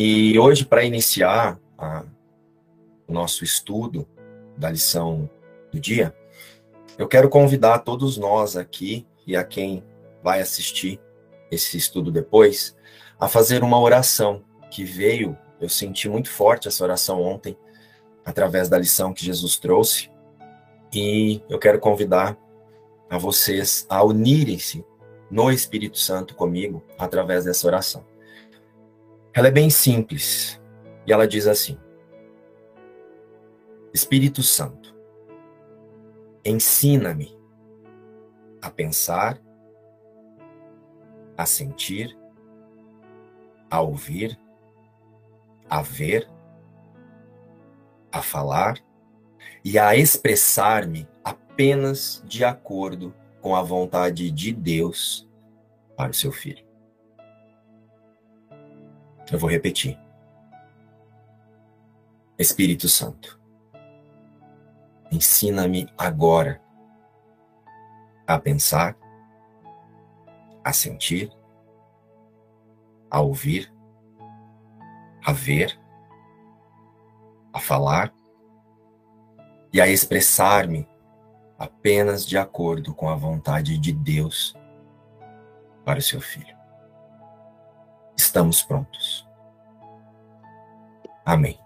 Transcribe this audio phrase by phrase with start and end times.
[0.00, 2.04] E hoje, para iniciar a,
[3.08, 4.06] o nosso estudo
[4.56, 5.28] da lição
[5.72, 6.14] do dia,
[6.96, 9.82] eu quero convidar todos nós aqui e a quem
[10.22, 11.00] vai assistir
[11.50, 12.76] esse estudo depois
[13.18, 17.58] a fazer uma oração que veio, eu senti muito forte essa oração ontem,
[18.24, 20.12] através da lição que Jesus trouxe,
[20.94, 22.38] e eu quero convidar
[23.10, 24.84] a vocês a unirem-se
[25.28, 28.06] no Espírito Santo comigo através dessa oração.
[29.38, 30.60] Ela é bem simples
[31.06, 31.78] e ela diz assim:
[33.94, 34.92] Espírito Santo,
[36.44, 37.38] ensina-me
[38.60, 39.40] a pensar,
[41.36, 42.18] a sentir,
[43.70, 44.36] a ouvir,
[45.70, 46.28] a ver,
[48.10, 48.76] a falar
[49.64, 55.30] e a expressar-me apenas de acordo com a vontade de Deus
[55.96, 56.67] para o seu filho.
[59.30, 59.98] Eu vou repetir.
[62.38, 63.38] Espírito Santo,
[65.10, 66.62] ensina-me agora
[68.26, 68.96] a pensar,
[70.64, 71.30] a sentir,
[73.10, 73.72] a ouvir,
[75.24, 75.78] a ver,
[77.52, 78.14] a falar
[79.72, 80.88] e a expressar-me
[81.58, 84.54] apenas de acordo com a vontade de Deus
[85.84, 86.57] para o seu filho.
[88.28, 89.26] Estamos prontos.
[91.24, 91.58] Amém.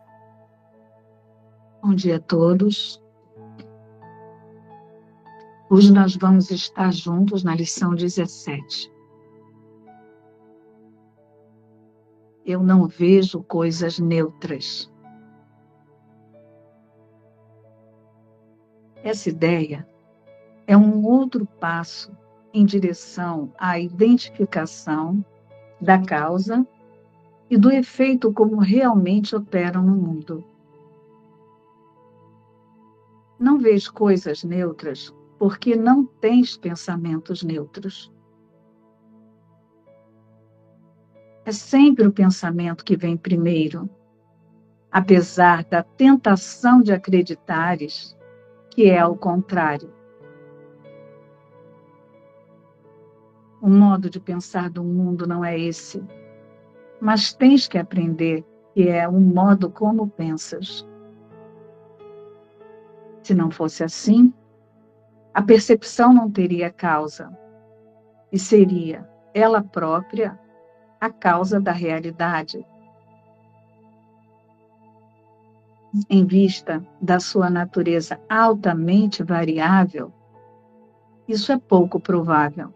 [1.82, 3.02] Bom dia a todos.
[5.68, 8.92] Hoje nós vamos estar juntos na lição 17.
[12.46, 14.88] Eu não vejo coisas neutras.
[19.02, 19.84] Essa ideia
[20.68, 22.16] é um outro passo
[22.54, 25.24] em direção à identificação
[25.82, 26.64] da causa
[27.50, 30.44] e do efeito como realmente operam no mundo.
[33.38, 38.12] Não vês coisas neutras porque não tens pensamentos neutros.
[41.44, 43.90] É sempre o pensamento que vem primeiro,
[44.88, 48.16] apesar da tentação de acreditares
[48.70, 49.92] que é ao contrário.
[53.62, 56.04] O modo de pensar do mundo não é esse,
[57.00, 60.84] mas tens que aprender que é o modo como pensas.
[63.22, 64.34] Se não fosse assim,
[65.32, 67.30] a percepção não teria causa
[68.32, 70.36] e seria ela própria
[71.00, 72.66] a causa da realidade.
[76.08, 80.10] em vista da sua natureza altamente variável,
[81.28, 82.72] isso é pouco provável.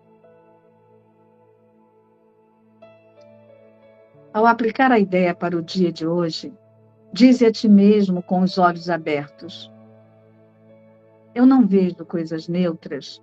[4.36, 6.52] Ao aplicar a ideia para o dia de hoje,
[7.10, 9.72] dize a ti mesmo com os olhos abertos:
[11.34, 13.22] Eu não vejo coisas neutras,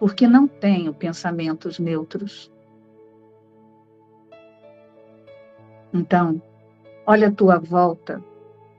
[0.00, 2.52] porque não tenho pensamentos neutros.
[5.94, 6.42] Então,
[7.06, 8.20] olha a tua volta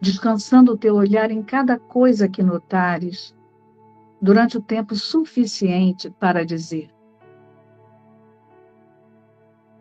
[0.01, 3.33] descansando o teu olhar em cada coisa que notares,
[4.21, 6.89] durante o tempo suficiente para dizer: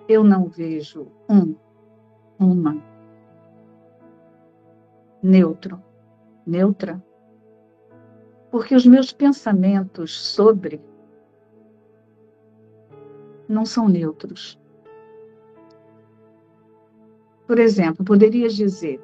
[0.08, 1.54] Eu não vejo um,
[2.38, 2.82] uma.
[5.22, 5.82] Neutro,
[6.46, 7.04] neutra.
[8.50, 10.80] Porque os meus pensamentos sobre
[13.46, 14.58] não são neutros.
[17.46, 19.00] Por exemplo, poderias dizer: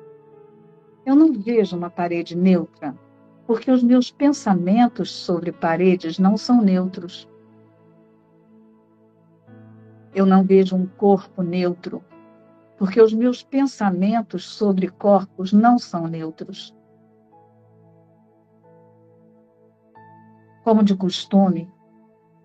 [1.04, 2.98] eu não vejo uma parede neutra,
[3.46, 7.28] porque os meus pensamentos sobre paredes não são neutros.
[10.14, 12.04] Eu não vejo um corpo neutro,
[12.78, 16.74] porque os meus pensamentos sobre corpos não são neutros.
[20.62, 21.70] Como de costume,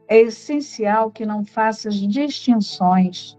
[0.07, 3.37] é essencial que não faças distinções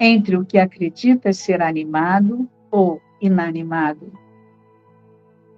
[0.00, 4.12] entre o que acreditas ser animado ou inanimado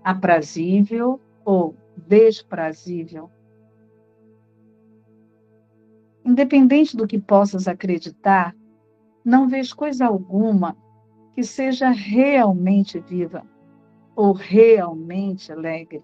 [0.05, 3.31] aprazível ou desprazível.
[6.31, 8.55] Independente do que possas acreditar,
[9.25, 10.77] não vês coisa alguma
[11.35, 13.45] que seja realmente viva
[14.15, 16.01] ou realmente alegre.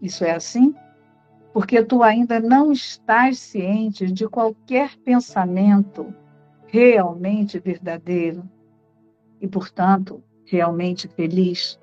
[0.00, 0.74] Isso é assim?
[1.52, 6.14] Porque tu ainda não estás ciente de qualquer pensamento
[6.66, 8.42] realmente verdadeiro
[9.38, 11.78] e, portanto, realmente feliz?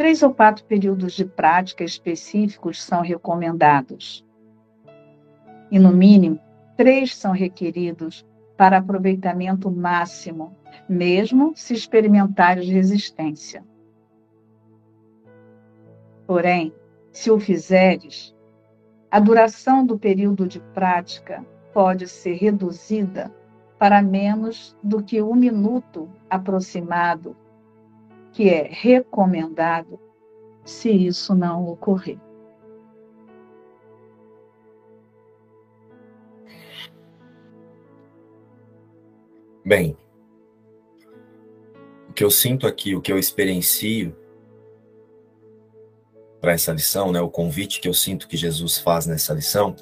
[0.00, 4.26] Três ou quatro períodos de prática específicos são recomendados.
[5.70, 6.40] E, no mínimo,
[6.74, 8.26] três são requeridos
[8.56, 10.56] para aproveitamento máximo,
[10.88, 13.62] mesmo se experimentares resistência.
[16.26, 16.72] Porém,
[17.12, 18.34] se o fizeres,
[19.10, 21.44] a duração do período de prática
[21.74, 23.30] pode ser reduzida
[23.78, 27.36] para menos do que um minuto aproximado,
[28.32, 29.98] que é recomendado
[30.64, 32.18] se isso não ocorrer.
[39.64, 39.96] Bem,
[42.08, 44.16] o que eu sinto aqui, o que eu experiencio
[46.40, 49.76] para essa lição, né, o convite que eu sinto que Jesus faz nessa lição,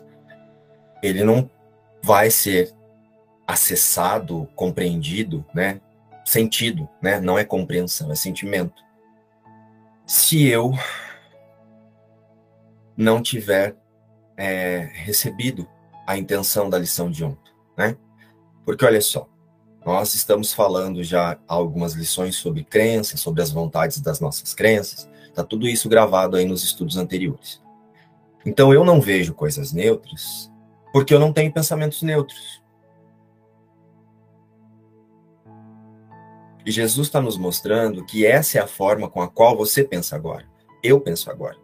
[1.02, 1.48] ele não
[2.02, 2.74] vai ser
[3.46, 5.80] acessado, compreendido, né,
[6.28, 8.82] sentido, né, não é compreensão, é sentimento.
[10.06, 10.72] Se eu
[12.96, 13.76] não tiver
[14.36, 15.69] é, recebido
[16.06, 17.96] a intenção da lição de ontem, né?
[18.64, 19.28] Porque olha só,
[19.84, 25.08] nós estamos falando já algumas lições sobre crenças, sobre as vontades das nossas crenças.
[25.26, 27.62] Está tudo isso gravado aí nos estudos anteriores.
[28.44, 30.50] Então eu não vejo coisas neutras
[30.92, 32.62] porque eu não tenho pensamentos neutros.
[36.69, 40.15] E Jesus está nos mostrando que essa é a forma com a qual você pensa
[40.15, 40.47] agora.
[40.82, 41.56] Eu penso agora.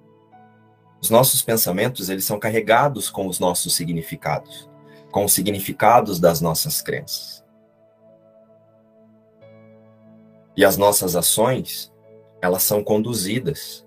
[0.99, 4.67] Os nossos pensamentos, eles são carregados com os nossos significados,
[5.11, 7.45] com os significados das nossas crenças.
[10.57, 11.93] E as nossas ações,
[12.41, 13.87] elas são conduzidas.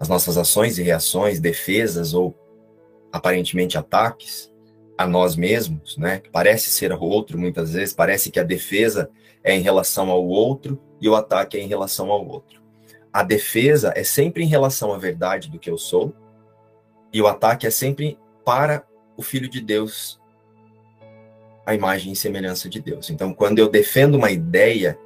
[0.00, 2.34] As nossas ações e reações, defesas ou
[3.12, 4.50] aparentemente ataques
[4.98, 6.22] a nós mesmos, né?
[6.32, 9.10] Parece ser o outro muitas vezes, parece que a defesa
[9.44, 12.62] é em relação ao outro e o ataque é em relação ao outro.
[13.12, 16.14] A defesa é sempre em relação à verdade do que eu sou
[17.12, 20.20] e o ataque é sempre para o filho de Deus,
[21.64, 23.10] a imagem e semelhança de Deus.
[23.10, 24.98] Então, quando eu defendo uma ideia,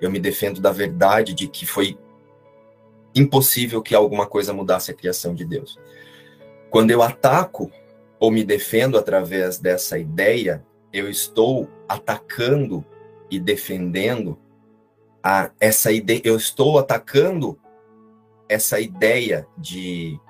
[0.00, 1.98] eu me defendo da verdade de que foi
[3.14, 5.78] impossível que alguma coisa mudasse a criação de Deus.
[6.70, 7.70] Quando eu ataco
[8.20, 12.84] ou me defendo através dessa ideia, eu estou atacando
[13.30, 14.38] e defendendo
[15.22, 17.58] a essa ideia, eu estou atacando
[18.48, 20.20] essa ideia de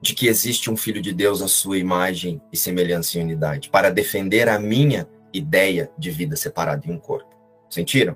[0.00, 3.90] de que existe um filho de Deus à sua imagem e semelhança e unidade, para
[3.90, 7.34] defender a minha ideia de vida separada em um corpo.
[7.70, 8.14] Sentiram?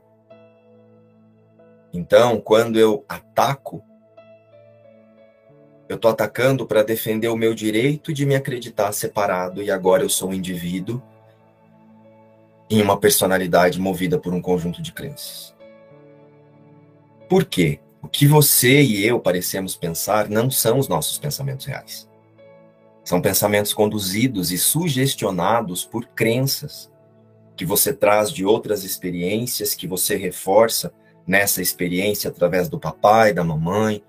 [1.90, 3.82] Então, quando eu ataco,
[5.88, 10.08] eu estou atacando para defender o meu direito de me acreditar separado e agora eu
[10.08, 11.02] sou um indivíduo
[12.68, 15.54] em uma personalidade movida por um conjunto de crenças.
[17.28, 17.80] Por quê?
[18.02, 22.08] O que você e eu parecemos pensar não são os nossos pensamentos reais.
[23.02, 26.90] São pensamentos conduzidos e sugestionados por crenças
[27.56, 30.92] que você traz de outras experiências, que você reforça
[31.26, 34.02] nessa experiência através do papai, da mamãe,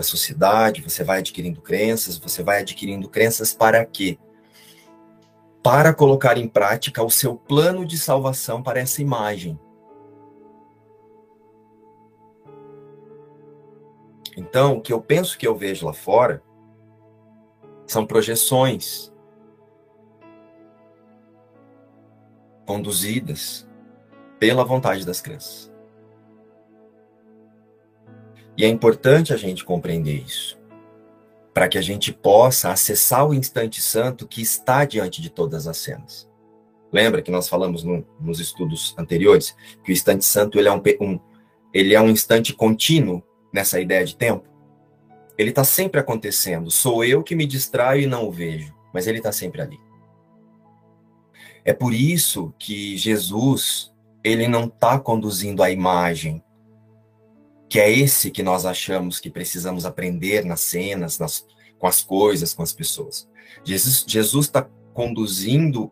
[0.00, 4.18] da sociedade, você vai adquirindo crenças, você vai adquirindo crenças para quê?
[5.62, 9.60] Para colocar em prática o seu plano de salvação para essa imagem.
[14.36, 16.42] Então, o que eu penso que eu vejo lá fora
[17.86, 19.12] são projeções
[22.64, 23.68] conduzidas
[24.38, 25.69] pela vontade das crianças.
[28.60, 30.60] E é importante a gente compreender isso,
[31.54, 35.78] para que a gente possa acessar o instante santo que está diante de todas as
[35.78, 36.28] cenas.
[36.92, 40.82] Lembra que nós falamos no, nos estudos anteriores que o instante santo ele é um,
[41.00, 41.18] um,
[41.72, 44.46] ele é um instante contínuo nessa ideia de tempo?
[45.38, 46.70] Ele está sempre acontecendo.
[46.70, 49.80] Sou eu que me distraio e não o vejo, mas ele está sempre ali.
[51.64, 53.90] É por isso que Jesus,
[54.22, 56.44] ele não está conduzindo a imagem,
[57.70, 61.46] que é esse que nós achamos que precisamos aprender nas cenas, nas,
[61.78, 63.28] com as coisas, com as pessoas.
[63.64, 65.90] Jesus está conduzindo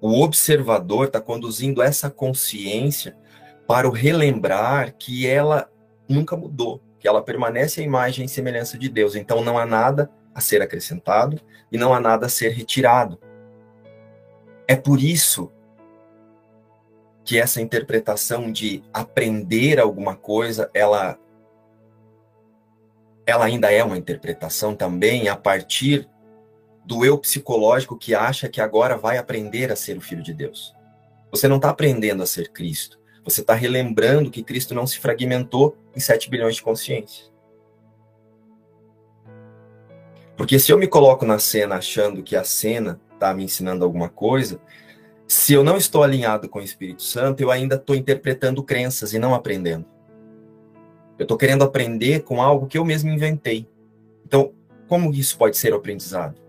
[0.00, 3.16] o observador, está conduzindo essa consciência
[3.66, 5.68] para o relembrar que ela
[6.08, 9.16] nunca mudou, que ela permanece a imagem e semelhança de Deus.
[9.16, 11.40] Então não há nada a ser acrescentado
[11.72, 13.18] e não há nada a ser retirado.
[14.68, 15.50] É por isso
[17.26, 21.18] que essa interpretação de aprender alguma coisa, ela
[23.26, 26.08] ela ainda é uma interpretação também a partir
[26.84, 30.72] do eu psicológico que acha que agora vai aprender a ser o filho de Deus.
[31.32, 33.00] Você não está aprendendo a ser Cristo.
[33.24, 37.32] Você está relembrando que Cristo não se fragmentou em 7 bilhões de consciências.
[40.36, 44.08] Porque se eu me coloco na cena achando que a cena está me ensinando alguma
[44.08, 44.60] coisa,
[45.28, 49.18] se eu não estou alinhado com o Espírito Santo, eu ainda estou interpretando crenças e
[49.18, 49.84] não aprendendo.
[51.18, 53.68] Eu estou querendo aprender com algo que eu mesmo inventei.
[54.24, 54.52] Então,
[54.86, 56.40] como isso pode ser aprendizado?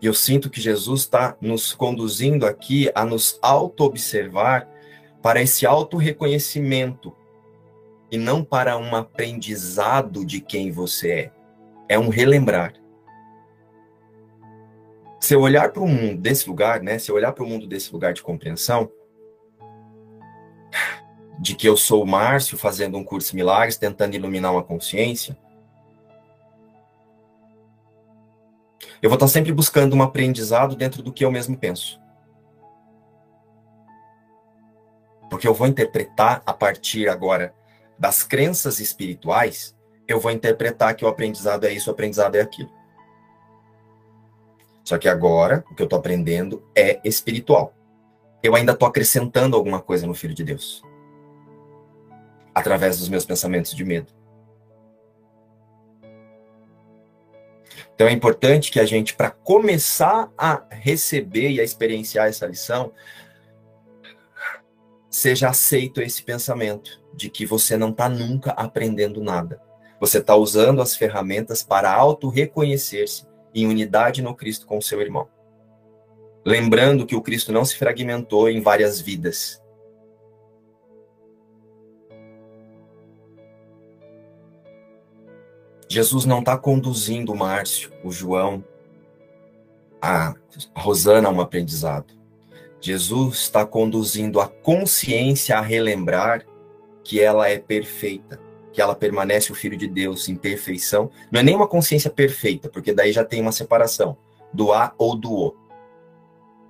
[0.00, 4.68] E eu sinto que Jesus está nos conduzindo aqui a nos auto-observar
[5.22, 7.14] para esse auto-reconhecimento
[8.10, 11.41] e não para um aprendizado de quem você é.
[11.92, 12.72] É um relembrar.
[15.20, 16.98] Se eu olhar para o mundo desse lugar, né?
[16.98, 18.90] Se eu olhar para o mundo desse lugar de compreensão,
[21.38, 25.36] de que eu sou o Márcio fazendo um curso de milagres, tentando iluminar uma consciência,
[29.02, 32.00] eu vou estar sempre buscando um aprendizado dentro do que eu mesmo penso.
[35.28, 37.54] Porque eu vou interpretar a partir agora
[37.98, 42.70] das crenças espirituais, eu vou interpretar que o aprendizado é isso, o aprendizado é aquilo.
[44.84, 47.74] Só que agora, o que eu estou aprendendo é espiritual.
[48.42, 50.82] Eu ainda estou acrescentando alguma coisa no Filho de Deus.
[52.54, 54.12] Através dos meus pensamentos de medo.
[57.94, 62.92] Então é importante que a gente, para começar a receber e a experienciar essa lição,
[65.08, 69.62] seja aceito esse pensamento de que você não está nunca aprendendo nada.
[70.02, 75.28] Você está usando as ferramentas para auto-reconhecer-se em unidade no Cristo com o seu irmão.
[76.44, 79.62] Lembrando que o Cristo não se fragmentou em várias vidas,
[85.88, 88.64] Jesus não está conduzindo o Márcio, o João,
[90.00, 90.34] a
[90.74, 92.12] Rosana a um aprendizado.
[92.80, 96.44] Jesus está conduzindo a consciência a relembrar
[97.04, 98.40] que ela é perfeita,
[98.72, 101.10] que ela permanece o Filho de Deus em perfeição.
[101.30, 104.16] Não é nem uma consciência perfeita, porque daí já tem uma separação
[104.52, 105.56] do A ou do O.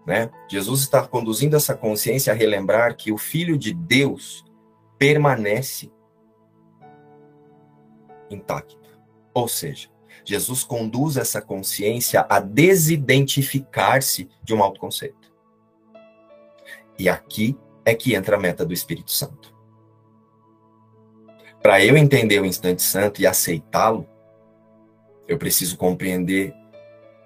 [0.07, 0.31] Né?
[0.49, 4.45] Jesus está conduzindo essa consciência a relembrar que o Filho de Deus
[4.99, 5.93] permanece
[8.29, 8.79] intacto.
[9.33, 9.89] Ou seja,
[10.25, 15.33] Jesus conduz essa consciência a desidentificar-se de um autoconceito.
[16.99, 19.52] E aqui é que entra a meta do Espírito Santo.
[21.63, 24.09] Para eu entender o instante santo e aceitá-lo,
[25.29, 26.53] eu preciso compreender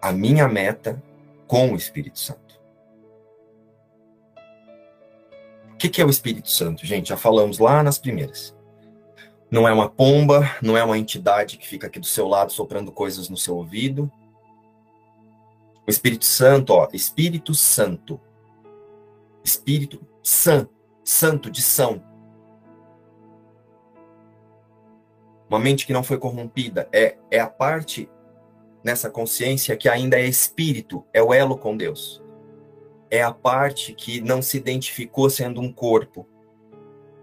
[0.00, 1.02] a minha meta
[1.46, 2.60] com o Espírito Santo.
[5.72, 7.08] O que é o Espírito Santo, gente?
[7.08, 8.54] Já falamos lá nas primeiras.
[9.50, 12.92] Não é uma pomba, não é uma entidade que fica aqui do seu lado soprando
[12.92, 14.10] coisas no seu ouvido.
[15.86, 18.20] O Espírito Santo, ó, Espírito Santo.
[19.44, 20.68] Espírito San,
[21.04, 22.02] Santo de São.
[25.48, 28.10] Uma mente que não foi corrompida é, é a parte
[28.82, 32.22] nessa consciência que ainda é espírito, é o elo com Deus.
[33.10, 36.26] É a parte que não se identificou sendo um corpo,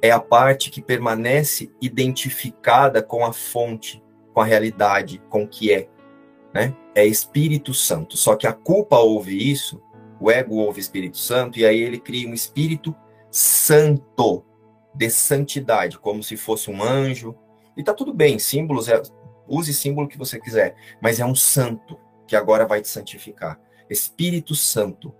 [0.01, 4.03] é a parte que permanece identificada com a fonte,
[4.34, 5.88] com a realidade, com o que é.
[6.53, 6.75] Né?
[6.94, 8.18] É Espírito Santo.
[8.18, 9.82] Só que a culpa ouve isso,
[10.20, 12.94] o ego ouve Espírito Santo, e aí ele cria um Espírito
[13.32, 14.44] Santo,
[14.94, 17.34] de santidade, como se fosse um anjo.
[17.75, 19.01] E tá tudo bem, símbolos, é,
[19.48, 23.60] use símbolo que você quiser, mas é um santo que agora vai te santificar.
[23.89, 25.13] Espírito Santo.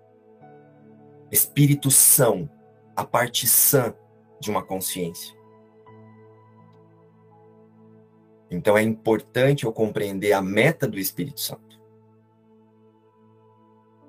[1.32, 2.50] Espírito São,
[2.96, 3.94] a parte sã
[4.40, 5.36] de uma consciência.
[8.52, 11.82] Então é importante eu compreender a meta do Espírito Santo.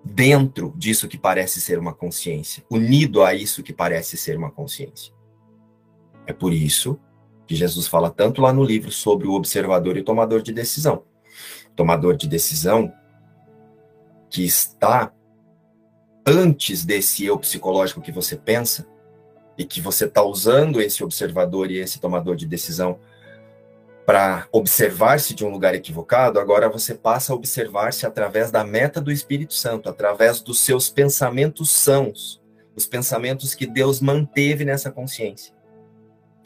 [0.05, 5.15] Dentro disso que parece ser uma consciência, unido a isso que parece ser uma consciência.
[6.27, 7.01] É por isso
[7.47, 11.05] que Jesus fala tanto lá no livro sobre o observador e o tomador de decisão.
[11.77, 12.93] tomador de decisão
[14.31, 15.13] que está
[16.27, 18.87] antes desse eu psicológico que você pensa,
[19.57, 22.99] e que você está usando esse observador e esse tomador de decisão
[24.05, 29.11] para observar-se de um lugar equivocado, agora você passa a observar-se através da meta do
[29.11, 32.43] Espírito Santo, através dos seus pensamentos sãos,
[32.77, 35.55] os pensamentos que Deus manteve nessa consciência.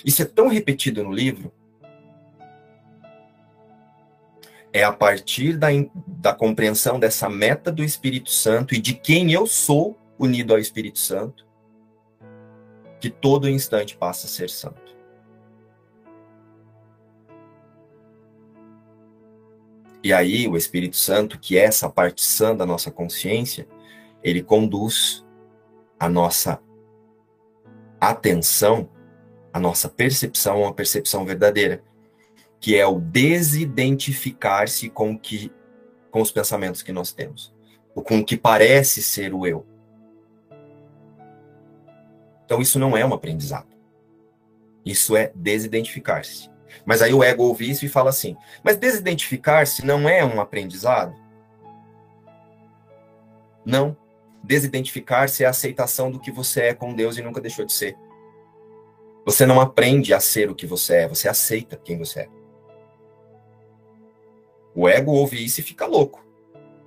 [0.04, 1.52] Isso é tão repetido no livro.
[4.72, 5.68] É a partir da,
[6.06, 10.98] da compreensão dessa meta do Espírito Santo e de quem eu sou unido ao Espírito
[10.98, 11.48] Santo
[13.00, 14.88] que todo instante passa a ser santo.
[20.02, 23.68] E aí, o Espírito Santo, que é essa parte sã da nossa consciência,
[24.22, 25.24] ele conduz
[25.98, 26.60] a nossa
[28.00, 28.88] atenção,
[29.58, 31.82] A nossa percepção uma percepção verdadeira,
[32.60, 35.52] que é o desidentificar-se com que
[36.12, 37.52] com os pensamentos que nós temos,
[37.92, 39.66] ou com o que parece ser o eu.
[42.44, 43.66] Então isso não é um aprendizado.
[44.84, 46.48] Isso é desidentificar-se.
[46.86, 51.16] Mas aí o ego ouve isso e fala assim: mas desidentificar-se não é um aprendizado?
[53.66, 53.96] Não.
[54.40, 57.98] Desidentificar-se é a aceitação do que você é com Deus e nunca deixou de ser.
[59.28, 62.28] Você não aprende a ser o que você é, você aceita quem você é.
[64.74, 66.24] O ego ouve isso e fica louco.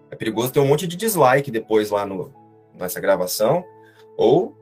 [0.09, 2.33] É perigoso ter um monte de dislike depois lá no,
[2.73, 3.63] nessa gravação.
[4.17, 4.57] Ou,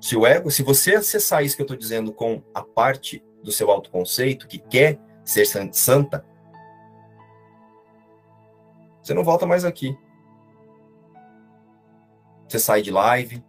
[0.00, 3.52] se o ego, se você acessar isso que eu estou dizendo com a parte do
[3.52, 6.26] seu autoconceito, que quer ser santa,
[9.00, 9.96] você não volta mais aqui.
[12.48, 13.44] Você sai de live.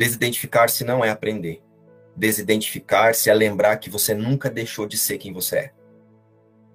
[0.00, 1.62] Desidentificar-se não é aprender.
[2.16, 5.72] Desidentificar-se é lembrar que você nunca deixou de ser quem você é.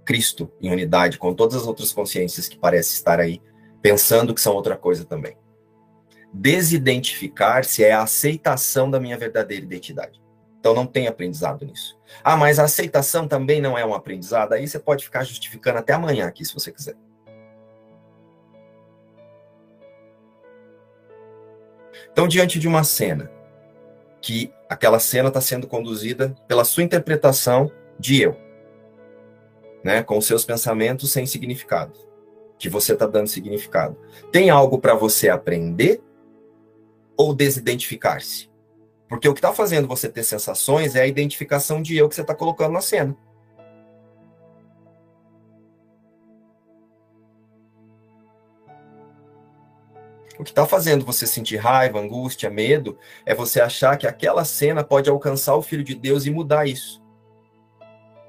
[0.05, 3.41] Cristo em unidade com todas as outras consciências que parecem estar aí,
[3.82, 5.36] pensando que são outra coisa também.
[6.32, 10.22] Desidentificar-se é a aceitação da minha verdadeira identidade.
[10.60, 11.98] Então não tem aprendizado nisso.
[12.24, 14.53] Ah, mas a aceitação também não é um aprendizado?
[14.53, 16.96] Aí você pode ficar justificando até amanhã aqui, se você quiser.
[22.15, 23.29] Então, diante de uma cena,
[24.22, 27.69] que aquela cena está sendo conduzida pela sua interpretação
[28.00, 28.38] de eu,
[29.84, 31.91] né, com seus pensamentos sem significado,
[32.57, 33.98] que você está dando significado.
[34.31, 36.01] Tem algo para você aprender
[37.17, 38.50] ou desidentificar-se?
[39.10, 42.22] Porque o que está fazendo você ter sensações é a identificação de eu que você
[42.22, 43.13] está colocando na cena.
[50.38, 54.83] O que está fazendo você sentir raiva, angústia, medo, é você achar que aquela cena
[54.83, 57.01] pode alcançar o Filho de Deus e mudar isso.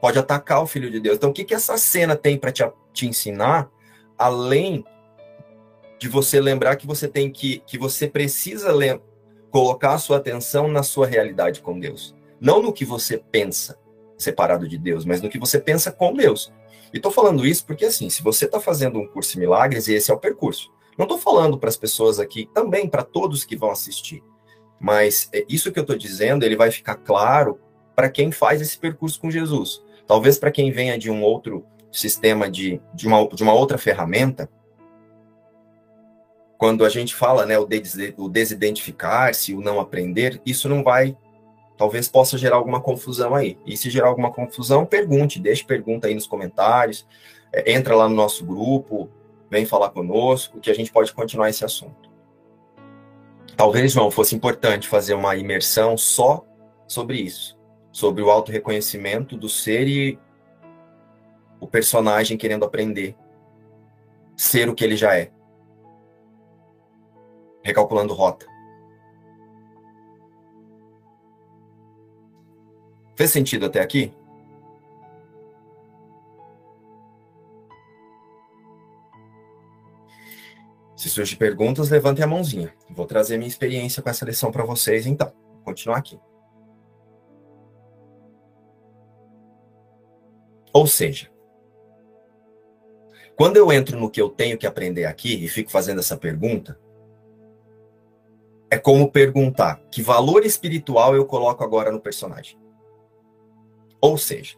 [0.00, 1.16] Pode atacar o Filho de Deus.
[1.16, 3.68] Então, o que, que essa cena tem para te, te ensinar,
[4.16, 4.85] além
[5.98, 8.72] de você lembrar que você tem que, que você precisa
[9.50, 12.14] colocar a sua atenção na sua realidade com Deus.
[12.40, 13.78] Não no que você pensa
[14.18, 16.52] separado de Deus, mas no que você pensa com Deus.
[16.92, 20.11] E estou falando isso porque, assim, se você está fazendo um curso de milagres, esse
[20.11, 20.70] é o percurso.
[20.96, 24.22] Não estou falando para as pessoas aqui, também para todos que vão assistir.
[24.80, 27.59] Mas é, isso que eu estou dizendo, ele vai ficar claro
[27.94, 29.82] para quem faz esse percurso com Jesus.
[30.06, 34.48] Talvez para quem venha de um outro sistema, de, de, uma, de uma outra ferramenta,
[36.59, 41.16] quando a gente fala, né, o, des, o desidentificar-se, o não aprender, isso não vai,
[41.76, 43.59] talvez possa gerar alguma confusão aí.
[43.66, 47.06] E se gerar alguma confusão, pergunte, deixe pergunta aí nos comentários,
[47.52, 49.11] é, entra lá no nosso grupo,
[49.50, 52.11] vem falar conosco, que a gente pode continuar esse assunto.
[53.56, 56.44] Talvez, João, fosse importante fazer uma imersão só
[56.87, 57.59] sobre isso,
[57.90, 60.18] sobre o auto-reconhecimento do ser e
[61.61, 63.16] o personagem querendo aprender
[64.37, 65.30] ser o que ele já é
[67.66, 68.46] recalculando rota.
[73.16, 74.12] Fez sentido até aqui?
[80.96, 82.72] Se surgem perguntas, levantem a mãozinha.
[82.90, 85.30] Vou trazer minha experiência com essa lição para vocês, então.
[85.52, 86.18] Vou continuar aqui.
[90.72, 91.30] Ou seja,
[93.37, 96.78] quando eu entro no que eu tenho que aprender aqui e fico fazendo essa pergunta,
[98.70, 102.59] é como perguntar que valor espiritual eu coloco agora no personagem.
[104.00, 104.56] Ou seja,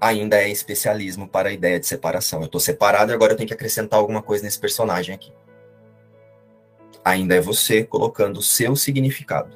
[0.00, 2.40] ainda é especialismo para a ideia de separação.
[2.40, 5.32] Eu estou separado e agora eu tenho que acrescentar alguma coisa nesse personagem aqui.
[7.04, 9.54] Ainda é você colocando o seu significado.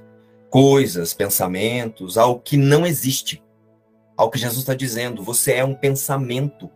[0.50, 3.42] Coisas, pensamentos, algo que não existe.
[4.16, 6.70] Ao que Jesus está dizendo, você é um pensamento.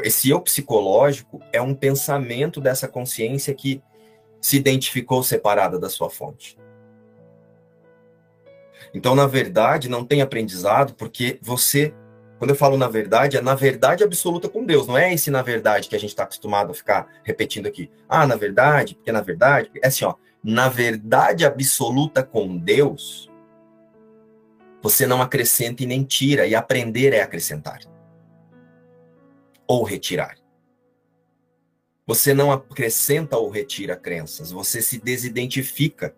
[0.00, 3.80] Esse eu psicológico é um pensamento dessa consciência que
[4.40, 6.58] se identificou separada da sua fonte.
[8.94, 11.94] Então, na verdade, não tem aprendizado, porque você,
[12.38, 15.42] quando eu falo na verdade, é na verdade absoluta com Deus, não é esse na
[15.42, 17.90] verdade que a gente está acostumado a ficar repetindo aqui.
[18.08, 23.30] Ah, na verdade, porque na verdade, é assim, ó, na verdade absoluta com Deus,
[24.82, 27.78] você não acrescenta e nem tira, e aprender é acrescentar
[29.66, 30.36] ou retirar.
[32.06, 36.14] Você não acrescenta ou retira crenças, você se desidentifica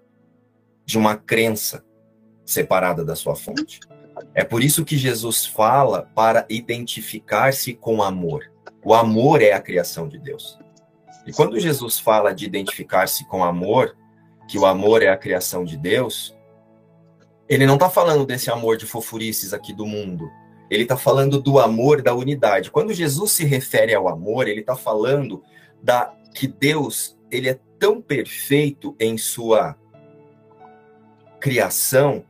[0.84, 1.84] de uma crença
[2.44, 3.80] separada da sua fonte.
[4.34, 8.50] É por isso que Jesus fala para identificar-se com amor.
[8.84, 10.58] O amor é a criação de Deus.
[11.26, 13.96] E quando Jesus fala de identificar-se com amor,
[14.46, 16.36] que o amor é a criação de Deus,
[17.48, 20.30] ele não está falando desse amor de fofurices aqui do mundo.
[20.70, 22.70] Ele está falando do amor da unidade.
[22.70, 25.42] Quando Jesus se refere ao amor, ele está falando
[25.82, 29.76] da que Deus ele é tão perfeito em sua
[31.40, 32.24] criação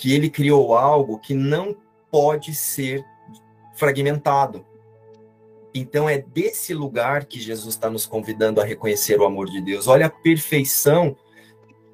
[0.00, 1.76] que ele criou algo que não
[2.10, 3.04] pode ser
[3.74, 4.64] fragmentado.
[5.74, 9.86] Então é desse lugar que Jesus está nos convidando a reconhecer o amor de Deus.
[9.86, 11.14] Olha a perfeição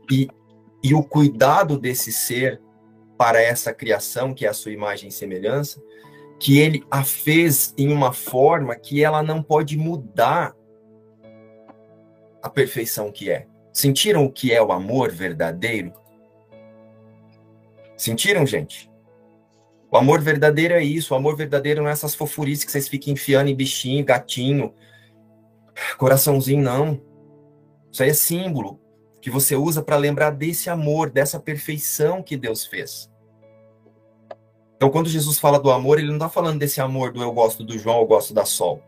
[0.09, 0.29] e,
[0.85, 2.63] e o cuidado desse ser
[3.19, 5.83] para essa criação, que é a sua imagem e semelhança,
[6.39, 10.55] que ele a fez em uma forma que ela não pode mudar
[12.41, 13.49] a perfeição que é.
[13.73, 15.93] Sentiram o que é o amor verdadeiro?
[17.97, 18.91] Sentiram, gente?
[19.91, 21.15] O amor verdadeiro é isso.
[21.15, 24.75] O amor verdadeiro não é essas fofurices que vocês ficam enfiando em bichinho, gatinho,
[25.97, 27.01] coraçãozinho, não.
[27.91, 28.81] Isso aí é símbolo
[29.21, 33.11] que você usa para lembrar desse amor, dessa perfeição que Deus fez.
[34.77, 37.65] Então, quando Jesus fala do amor, ele não está falando desse amor do eu gosto
[37.65, 38.83] do João, eu gosto da Sol.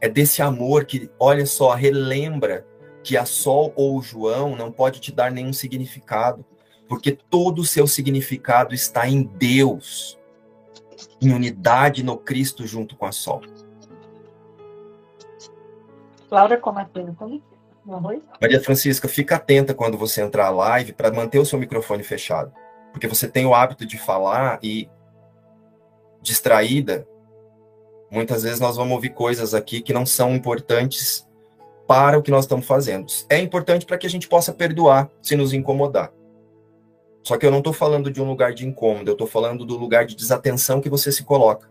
[0.00, 2.66] É desse amor que, olha só, relembra
[3.02, 6.44] que a Sol ou o João não pode te dar nenhum significado
[6.88, 10.18] porque todo o seu significado está em Deus,
[11.20, 13.42] em unidade no Cristo junto com a Sol.
[16.30, 16.84] Laura, como é
[18.40, 22.52] Maria Francisca, fica atenta quando você entrar à live para manter o seu microfone fechado,
[22.92, 24.88] porque você tem o hábito de falar e
[26.20, 27.06] distraída,
[28.10, 31.26] muitas vezes nós vamos ouvir coisas aqui que não são importantes
[31.86, 33.06] para o que nós estamos fazendo.
[33.30, 36.12] É importante para que a gente possa perdoar se nos incomodar.
[37.22, 39.76] Só que eu não estou falando de um lugar de incômodo, eu estou falando do
[39.76, 41.68] lugar de desatenção que você se coloca.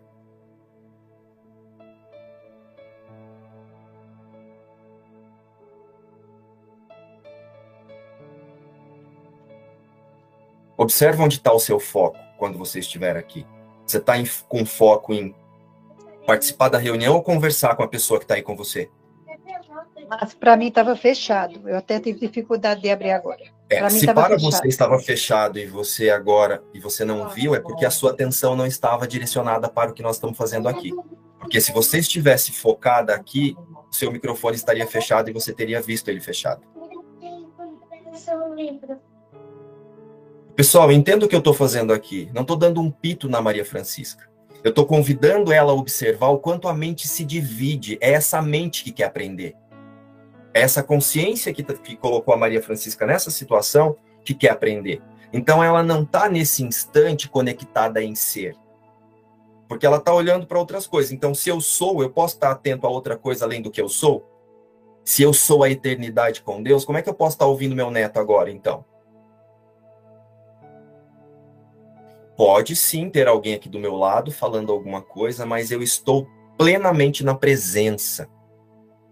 [10.77, 13.45] Observa onde está o seu foco quando você estiver aqui.
[13.83, 14.13] Você está
[14.47, 15.35] com foco em
[16.27, 18.91] participar da reunião ou conversar com a pessoa que está aí com você?
[20.07, 21.67] Mas para mim estava fechado.
[21.67, 23.56] Eu até tive dificuldade de abrir agora.
[23.69, 24.41] É, se para fechado.
[24.41, 28.55] você estava fechado e você agora e você não viu, é porque a sua atenção
[28.55, 30.93] não estava direcionada para o que nós estamos fazendo aqui.
[31.39, 33.55] Porque se você estivesse focada aqui,
[33.91, 36.61] seu microfone estaria fechado e você teria visto ele fechado.
[40.55, 42.29] Pessoal, entenda o que eu estou fazendo aqui.
[42.33, 44.27] Não estou dando um pito na Maria Francisca.
[44.63, 47.97] Eu estou convidando ela a observar o quanto a mente se divide.
[48.01, 49.55] É essa mente que quer aprender.
[50.59, 55.01] Essa consciência que, que colocou a Maria Francisca nessa situação que quer aprender.
[55.31, 58.55] Então ela não está nesse instante conectada em ser.
[59.67, 61.11] Porque ela está olhando para outras coisas.
[61.11, 63.89] Então, se eu sou, eu posso estar atento a outra coisa além do que eu
[63.89, 64.25] sou?
[65.03, 67.91] Se eu sou a eternidade com Deus, como é que eu posso estar ouvindo meu
[67.91, 68.85] neto agora, então?
[72.37, 77.23] Pode sim ter alguém aqui do meu lado falando alguma coisa, mas eu estou plenamente
[77.23, 78.29] na presença.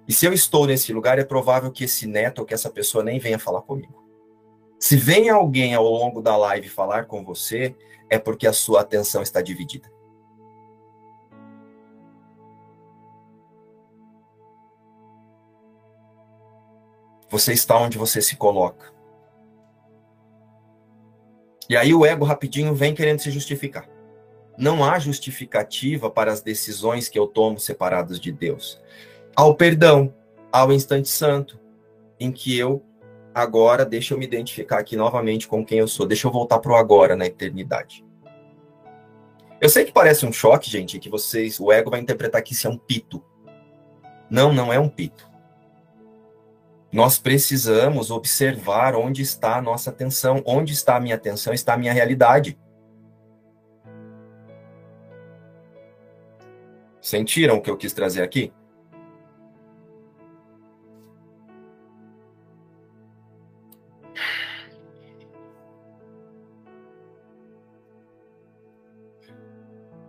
[0.08, 3.04] E se eu estou nesse lugar, é provável que esse neto ou que essa pessoa
[3.04, 4.04] nem venha falar comigo.
[4.80, 7.76] Se vem alguém ao longo da live falar com você,
[8.10, 9.91] é porque a sua atenção está dividida.
[17.30, 18.94] Você está onde você se coloca.
[21.68, 23.89] E aí o ego rapidinho vem querendo se justificar.
[24.56, 28.80] Não há justificativa para as decisões que eu tomo separadas de Deus
[29.36, 30.13] ao perdão,
[30.52, 31.60] ao instante santo,
[32.19, 32.84] em que eu
[33.34, 36.71] agora, deixa eu me identificar aqui novamente com quem eu sou, deixa eu voltar para
[36.71, 38.06] o agora na eternidade.
[39.60, 42.67] Eu sei que parece um choque, gente, que vocês, o ego vai interpretar que isso
[42.67, 43.24] é um pito.
[44.30, 45.30] Não, não é um pito.
[46.91, 51.78] Nós precisamos observar onde está a nossa atenção, onde está a minha atenção, está a
[51.78, 52.58] minha realidade.
[57.02, 58.54] Sentiram o que eu quis trazer aqui?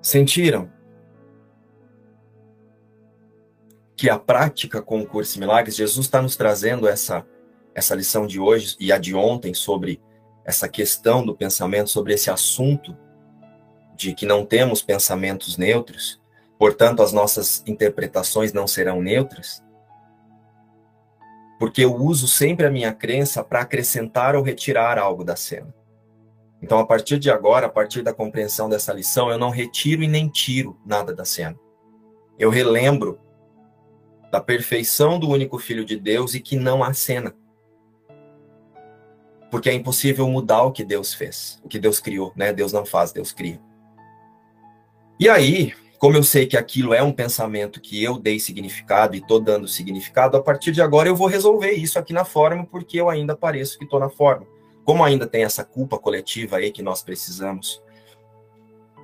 [0.07, 0.71] Sentiram
[3.97, 7.27] que a prática com o curso de milagres, Jesus está nos trazendo essa
[7.75, 10.01] essa lição de hoje e a de ontem sobre
[10.45, 12.97] essa questão do pensamento, sobre esse assunto
[13.97, 16.23] de que não temos pensamentos neutros,
[16.57, 19.61] portanto as nossas interpretações não serão neutras.
[21.59, 25.75] Porque eu uso sempre a minha crença para acrescentar ou retirar algo da cena.
[26.63, 30.09] Então, a partir de agora, a partir da compreensão dessa lição, eu não retiro e
[30.09, 31.59] nem tiro nada da cena.
[32.39, 33.19] Eu relembro
[34.31, 37.35] da perfeição do único Filho de Deus e que não há cena.
[39.51, 42.53] Porque é impossível mudar o que Deus fez, o que Deus criou, né?
[42.53, 43.61] Deus não faz, Deus cria.
[45.19, 49.19] E aí, como eu sei que aquilo é um pensamento que eu dei significado e
[49.19, 53.01] estou dando significado, a partir de agora eu vou resolver isso aqui na forma, porque
[53.01, 54.47] eu ainda pareço que estou na forma.
[54.87, 57.83] Como ainda tem essa culpa coletiva aí que nós precisamos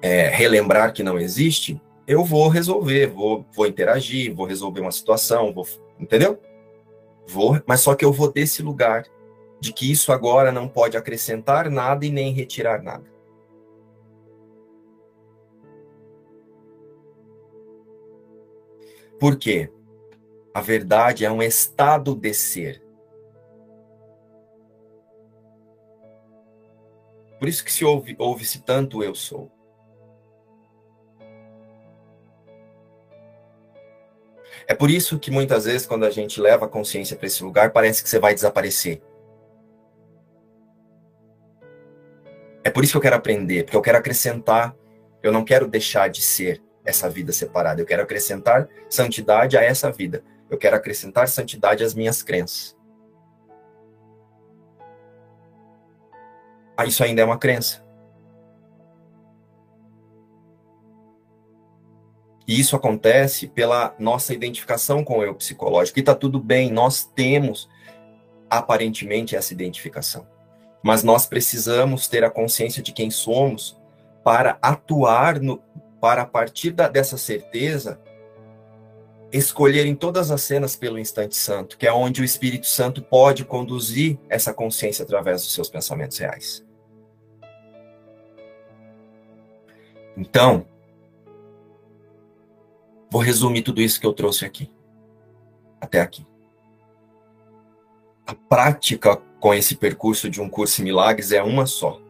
[0.01, 5.53] é, relembrar que não existe, eu vou resolver, vou, vou interagir, vou resolver uma situação,
[5.53, 5.67] vou,
[5.99, 6.41] entendeu?
[7.27, 9.05] Vou, mas só que eu vou desse lugar
[9.61, 13.05] de que isso agora não pode acrescentar nada e nem retirar nada.
[19.19, 19.69] Por quê?
[20.55, 22.82] A verdade é um estado de ser.
[27.43, 29.51] Por isso que se ouve, ouve-se tanto eu sou.
[34.65, 37.73] É por isso que muitas vezes, quando a gente leva a consciência para esse lugar,
[37.73, 39.03] parece que você vai desaparecer.
[42.63, 44.77] É por isso que eu quero aprender, porque eu quero acrescentar,
[45.21, 47.83] eu não quero deixar de ser essa vida separada.
[47.83, 50.23] Eu quero acrescentar santidade a essa vida.
[50.49, 52.81] Eu quero acrescentar santidade às minhas crenças.
[56.87, 57.83] Isso ainda é uma crença.
[62.47, 65.99] E isso acontece pela nossa identificação com o eu psicológico.
[65.99, 67.69] E está tudo bem, nós temos
[68.51, 70.27] aparentemente essa identificação.
[70.83, 73.81] Mas nós precisamos ter a consciência de quem somos
[74.25, 75.63] para atuar no,
[76.01, 78.01] para, a partir da, dessa certeza,
[79.33, 83.45] escolher em todas as cenas pelo instante santo, que é onde o Espírito Santo pode
[83.45, 86.65] conduzir essa consciência através dos seus pensamentos reais.
[90.17, 90.67] Então,
[93.11, 94.71] vou resumir tudo isso que eu trouxe aqui.
[95.81, 96.27] Até aqui.
[98.27, 102.01] A prática com esse percurso de um curso em milagres é uma só.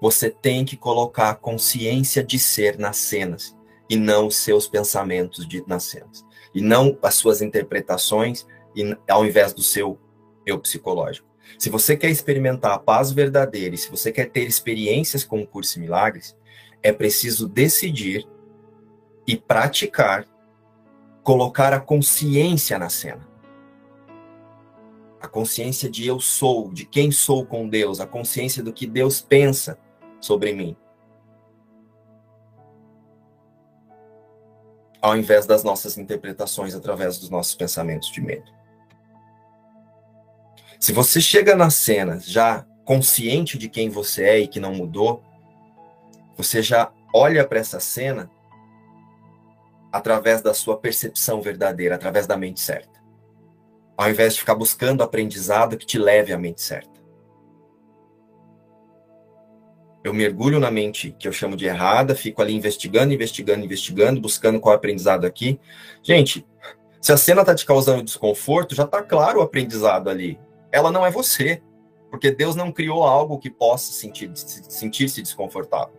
[0.00, 3.56] Você tem que colocar a consciência de ser nas cenas
[3.88, 6.24] e não os seus pensamentos de, nas cenas.
[6.54, 9.98] E não as suas interpretações e, ao invés do seu
[10.44, 11.28] eu psicológico.
[11.58, 15.46] Se você quer experimentar a paz verdadeira e se você quer ter experiências com o
[15.46, 16.36] curso em milagres,
[16.82, 18.26] é preciso decidir
[19.26, 20.26] e praticar
[21.28, 23.28] colocar a consciência na cena.
[25.20, 29.20] A consciência de eu sou, de quem sou com Deus, a consciência do que Deus
[29.20, 29.78] pensa
[30.20, 30.74] sobre mim.
[35.02, 38.50] Ao invés das nossas interpretações através dos nossos pensamentos de medo.
[40.80, 45.22] Se você chega na cena já consciente de quem você é e que não mudou,
[46.38, 48.30] você já olha para essa cena
[49.92, 52.98] através da sua percepção verdadeira, através da mente certa.
[53.96, 56.98] Ao invés de ficar buscando aprendizado que te leve à mente certa
[60.08, 64.60] eu mergulho na mente que eu chamo de errada, fico ali investigando, investigando, investigando, buscando
[64.60, 65.60] qual é o aprendizado aqui.
[66.02, 66.46] Gente,
[67.00, 70.38] se a cena está te causando desconforto, já está claro o aprendizado ali.
[70.72, 71.62] Ela não é você,
[72.10, 75.97] porque Deus não criou algo que possa sentir-se sentir desconfortável.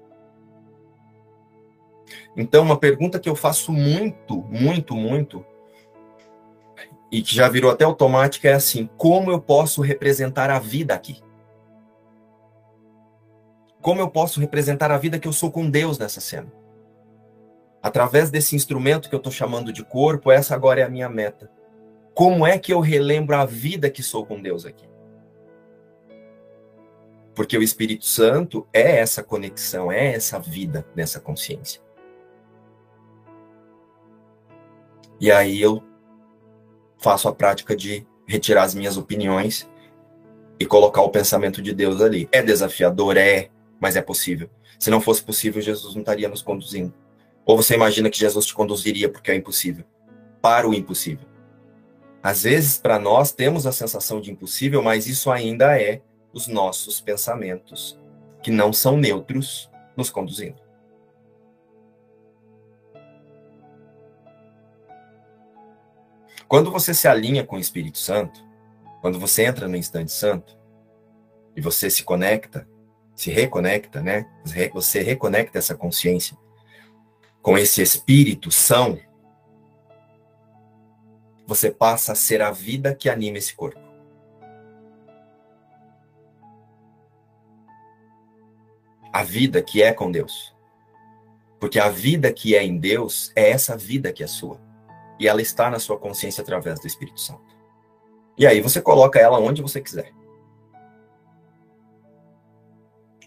[2.36, 5.46] Então, uma pergunta que eu faço muito, muito, muito,
[7.12, 11.22] e que já virou até automática, é assim: como eu posso representar a vida aqui?
[13.82, 16.52] Como eu posso representar a vida que eu sou com Deus nessa cena?
[17.82, 21.50] Através desse instrumento que eu estou chamando de corpo, essa agora é a minha meta.
[22.14, 24.88] Como é que eu relembro a vida que sou com Deus aqui?
[27.34, 31.82] Porque o Espírito Santo é essa conexão, é essa vida nessa consciência.
[35.20, 35.84] E aí eu
[36.98, 39.70] faço a prática de retirar as minhas opiniões
[40.60, 42.28] e colocar o pensamento de Deus ali.
[42.32, 44.50] É desafiador, é, mas é possível.
[44.78, 46.94] Se não fosse possível, Jesus não estaria nos conduzindo.
[47.46, 49.84] Ou você imagina que Jesus te conduziria porque é impossível?
[50.42, 51.28] Para o impossível.
[52.22, 56.02] Às vezes, para nós, temos a sensação de impossível, mas isso ainda é
[56.34, 57.98] os nossos pensamentos,
[58.44, 60.69] que não são neutros, nos conduzindo.
[66.50, 68.46] Quando você se alinha com o Espírito Santo,
[69.00, 70.58] quando você entra no instante santo,
[71.56, 72.68] e você se conecta
[73.20, 74.26] se reconecta, né?
[74.72, 76.38] Você reconecta essa consciência
[77.42, 78.98] com esse espírito são,
[81.46, 83.80] você passa a ser a vida que anima esse corpo.
[89.12, 90.56] A vida que é com Deus.
[91.60, 94.62] Porque a vida que é em Deus é essa vida que é sua.
[95.20, 97.44] E ela está na sua consciência através do Espírito Santo.
[98.38, 100.14] E aí você coloca ela onde você quiser.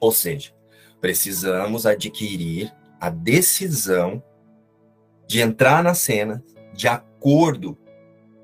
[0.01, 0.55] Ou seja,
[1.01, 4.23] precisamos adquirir a decisão
[5.27, 7.77] de entrar na cena de acordo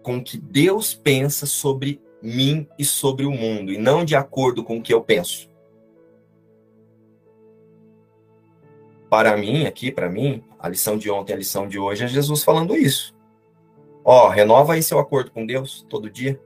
[0.02, 4.62] com o que Deus pensa sobre mim e sobre o mundo, e não de acordo
[4.62, 5.48] com o que eu penso.
[9.08, 12.44] Para mim, aqui, para mim, a lição de ontem, a lição de hoje é Jesus
[12.44, 13.17] falando isso.
[14.10, 16.40] Ó, renova aí seu acordo com Deus todo dia.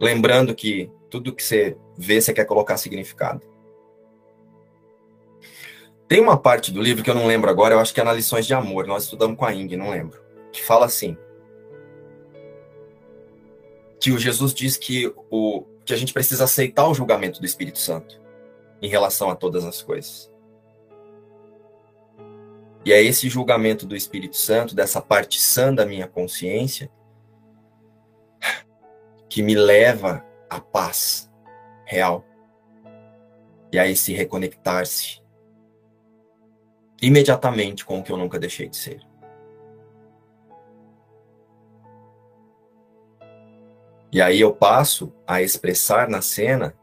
[0.00, 3.46] Lembrando que tudo que você vê, você quer colocar significado.
[6.08, 8.12] Tem uma parte do livro que eu não lembro agora, eu acho que é na
[8.12, 11.16] Lições de Amor, nós estudamos com a Ing, não lembro, que fala assim:
[14.00, 17.78] que o Jesus diz que, o, que a gente precisa aceitar o julgamento do Espírito
[17.78, 18.20] Santo
[18.82, 20.31] em relação a todas as coisas.
[22.84, 26.90] E é esse julgamento do Espírito Santo, dessa parte sã da minha consciência,
[29.28, 31.30] que me leva à paz
[31.84, 32.24] real
[33.72, 35.22] e a esse reconectar-se
[37.00, 39.00] imediatamente com o que eu nunca deixei de ser.
[44.12, 46.76] E aí eu passo a expressar na cena,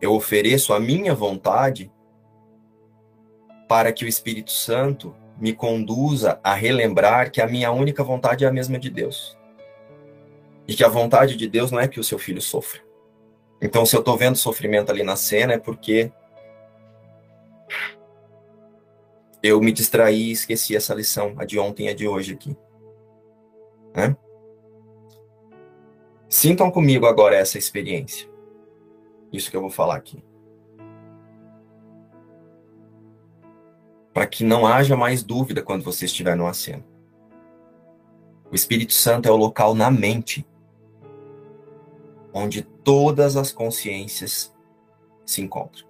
[0.00, 1.92] eu ofereço a minha vontade
[3.70, 8.48] para que o Espírito Santo me conduza a relembrar que a minha única vontade é
[8.48, 9.38] a mesma de Deus.
[10.66, 12.80] E que a vontade de Deus não é que o seu filho sofra.
[13.62, 16.10] Então, se eu estou vendo sofrimento ali na cena, é porque
[19.40, 22.56] eu me distraí e esqueci essa lição, a de ontem e a de hoje aqui.
[23.94, 24.16] Né?
[26.28, 28.28] Sintam comigo agora essa experiência.
[29.32, 30.28] Isso que eu vou falar aqui.
[34.12, 36.84] Para que não haja mais dúvida quando você estiver no aceno.
[38.50, 40.46] O Espírito Santo é o local na mente
[42.32, 44.54] onde todas as consciências
[45.24, 45.86] se encontram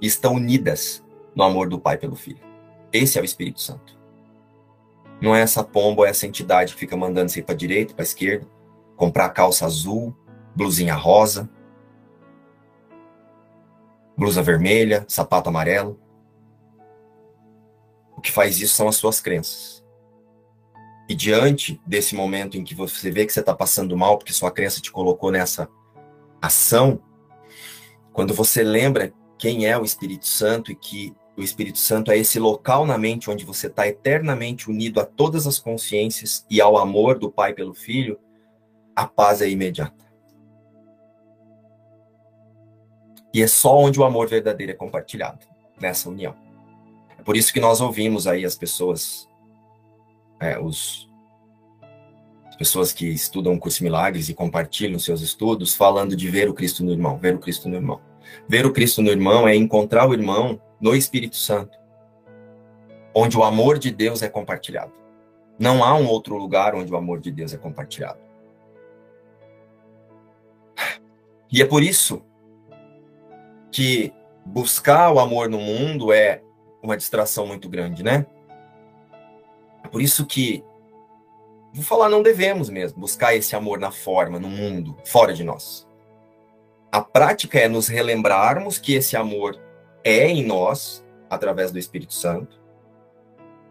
[0.00, 2.42] e estão unidas no amor do Pai pelo Filho.
[2.92, 3.98] Esse é o Espírito Santo.
[5.20, 8.04] Não é essa pomba ou essa entidade que fica mandando você ir para direita, para
[8.04, 8.46] esquerda,
[8.96, 10.14] comprar calça azul,
[10.54, 11.48] blusinha rosa,
[14.16, 16.03] blusa vermelha, sapato amarelo
[18.24, 19.84] que faz isso são as suas crenças.
[21.06, 24.50] E diante desse momento em que você vê que você está passando mal, porque sua
[24.50, 25.68] crença te colocou nessa
[26.40, 27.02] ação,
[28.14, 32.38] quando você lembra quem é o Espírito Santo e que o Espírito Santo é esse
[32.38, 37.18] local na mente onde você está eternamente unido a todas as consciências e ao amor
[37.18, 38.18] do Pai pelo Filho,
[38.96, 40.02] a paz é imediata.
[43.34, 45.46] E é só onde o amor verdadeiro é compartilhado,
[45.78, 46.43] nessa união.
[47.24, 49.28] Por isso que nós ouvimos aí as pessoas,
[50.38, 51.10] é, os,
[52.46, 56.54] as pessoas que estudam o curso Milagres e compartilham seus estudos, falando de ver o
[56.54, 58.00] Cristo no irmão, ver o Cristo no irmão.
[58.48, 61.78] Ver o Cristo no irmão é encontrar o irmão no Espírito Santo,
[63.14, 64.92] onde o amor de Deus é compartilhado.
[65.58, 68.18] Não há um outro lugar onde o amor de Deus é compartilhado.
[71.50, 72.22] E é por isso
[73.70, 74.12] que
[74.44, 76.42] buscar o amor no mundo é
[76.84, 78.26] uma distração muito grande, né?
[79.90, 80.62] Por isso que,
[81.72, 85.88] vou falar, não devemos mesmo buscar esse amor na forma, no mundo, fora de nós.
[86.92, 89.58] A prática é nos relembrarmos que esse amor
[90.04, 92.62] é em nós, através do Espírito Santo.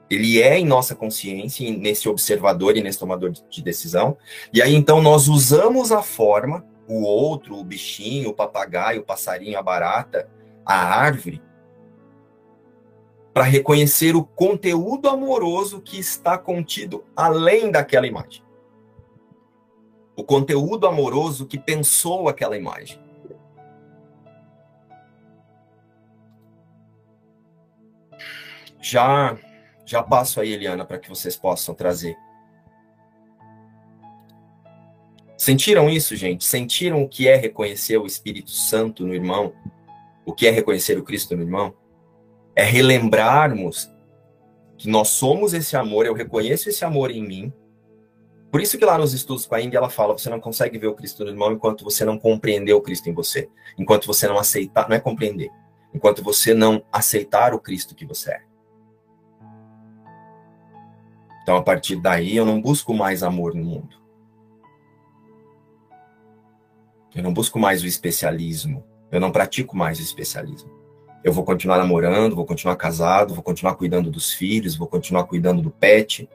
[0.10, 4.18] Ele é em nossa consciência, nesse observador e nesse tomador de decisão.
[4.52, 9.58] E aí, então, nós usamos a forma, o outro, o bichinho, o papagaio, o passarinho,
[9.58, 10.30] a barata,
[10.66, 11.42] a árvore,
[13.34, 18.44] para reconhecer o conteúdo amoroso que está contido além daquela imagem.
[20.16, 23.02] O conteúdo amoroso que pensou aquela imagem.
[28.80, 29.36] Já
[29.86, 32.16] já passo aí, Eliana, para que vocês possam trazer.
[35.36, 36.46] Sentiram isso, gente?
[36.46, 39.54] Sentiram o que é reconhecer o Espírito Santo no irmão?
[40.26, 41.76] O que é reconhecer o Cristo no irmão?
[42.56, 43.92] É relembrarmos
[44.78, 47.54] que nós somos esse amor, eu reconheço esse amor em mim.
[48.52, 50.88] Por isso que lá nos estudos com a Índia ela fala, você não consegue ver
[50.88, 54.38] o Cristo no irmão enquanto você não compreender o Cristo em você, enquanto você não
[54.38, 55.50] aceitar, não é compreender,
[55.94, 58.42] enquanto você não aceitar o Cristo que você é.
[61.42, 63.98] Então, a partir daí, eu não busco mais amor no mundo.
[67.14, 68.86] Eu não busco mais o especialismo.
[69.12, 70.83] Eu não pratico mais o especialismo
[71.24, 75.62] eu vou continuar namorando, vou continuar casado, vou continuar cuidando dos filhos, vou continuar cuidando
[75.62, 76.30] do pet,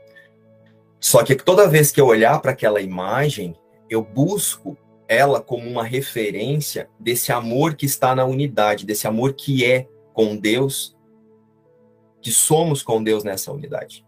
[1.00, 3.54] Só que toda vez que eu olhar para aquela imagem,
[3.88, 4.76] eu busco
[5.06, 10.36] ela como uma referência desse amor que está na unidade, desse amor que é com
[10.36, 10.96] Deus,
[12.20, 14.04] que somos com Deus nessa unidade.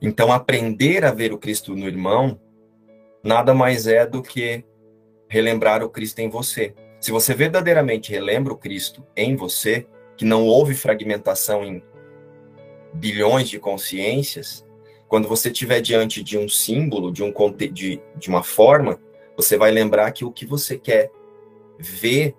[0.00, 2.40] Então, aprender a ver o Cristo no irmão
[3.22, 4.64] nada mais é do que
[5.28, 6.74] relembrar o Cristo em você.
[7.02, 9.84] Se você verdadeiramente relembra o Cristo em você,
[10.16, 11.82] que não houve fragmentação em
[12.94, 14.64] bilhões de consciências,
[15.08, 17.32] quando você estiver diante de um símbolo, de, um,
[17.72, 19.00] de, de uma forma,
[19.36, 21.10] você vai lembrar que o que você quer
[21.76, 22.36] ver,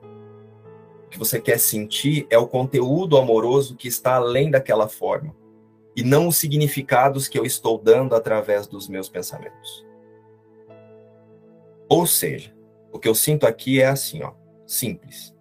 [1.08, 5.36] o que você quer sentir, é o conteúdo amoroso que está além daquela forma
[5.94, 9.86] e não os significados que eu estou dando através dos meus pensamentos.
[11.90, 12.56] Ou seja,
[12.94, 14.32] o que eu sinto aqui é assim, ó,
[14.74, 15.36] simples.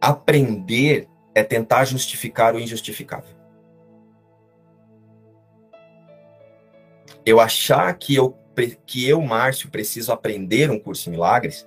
[0.00, 3.34] Aprender é tentar justificar o injustificável.
[7.24, 8.36] Eu achar que eu,
[8.84, 11.66] que eu, Márcio, preciso aprender um curso em milagres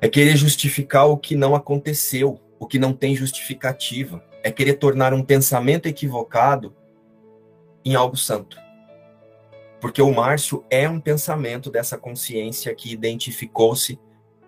[0.00, 4.22] é querer justificar o que não aconteceu o que não tem justificativa.
[4.44, 6.76] É querer tornar um pensamento equivocado
[7.84, 8.58] em algo santo.
[9.80, 13.98] Porque o Márcio é um pensamento dessa consciência que identificou-se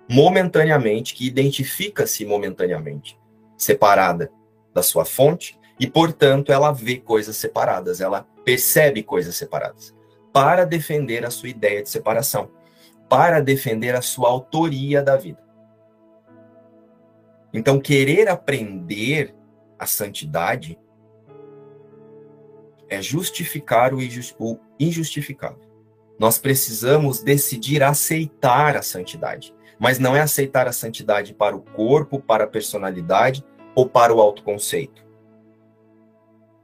[0.09, 3.19] momentaneamente, que identifica-se momentaneamente,
[3.57, 4.31] separada
[4.75, 9.95] da sua fonte, e, portanto, ela vê coisas separadas, ela percebe coisas separadas,
[10.33, 12.51] para defender a sua ideia de separação,
[13.09, 15.43] para defender a sua autoria da vida.
[17.53, 19.35] Então, querer aprender
[19.79, 20.79] a santidade
[22.93, 23.99] é justificar o
[24.79, 25.71] injustificável.
[26.19, 32.21] Nós precisamos decidir aceitar a santidade, mas não é aceitar a santidade para o corpo,
[32.21, 35.03] para a personalidade ou para o autoconceito.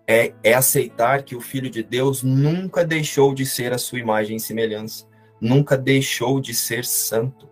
[0.06, 4.36] É, é aceitar que o Filho de Deus nunca deixou de ser a sua imagem
[4.36, 5.06] e semelhança,
[5.40, 7.48] nunca deixou de ser santo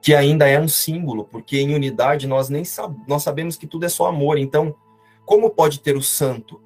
[0.00, 3.84] que ainda é um símbolo, porque em unidade nós nem sab nós sabemos que tudo
[3.84, 4.38] é só amor.
[4.38, 4.74] Então,
[5.24, 6.62] como pode ter o santo?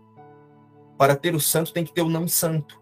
[0.96, 2.80] Para ter o santo tem que ter o não santo.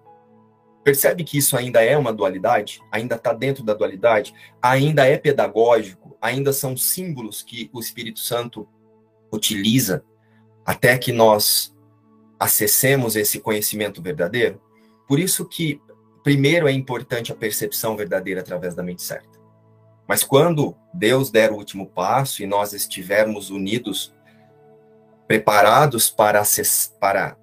[0.82, 2.80] Percebe que isso ainda é uma dualidade?
[2.90, 4.34] Ainda está dentro da dualidade?
[4.62, 6.16] Ainda é pedagógico?
[6.20, 8.66] Ainda são símbolos que o Espírito Santo
[9.30, 10.04] utiliza
[10.64, 11.74] até que nós
[12.38, 14.60] acessemos esse conhecimento verdadeiro?
[15.06, 15.80] Por isso que
[16.22, 19.38] primeiro é importante a percepção verdadeira através da mente certa.
[20.08, 24.14] Mas quando Deus der o último passo e nós estivermos unidos,
[25.28, 26.42] preparados para,
[26.98, 27.36] para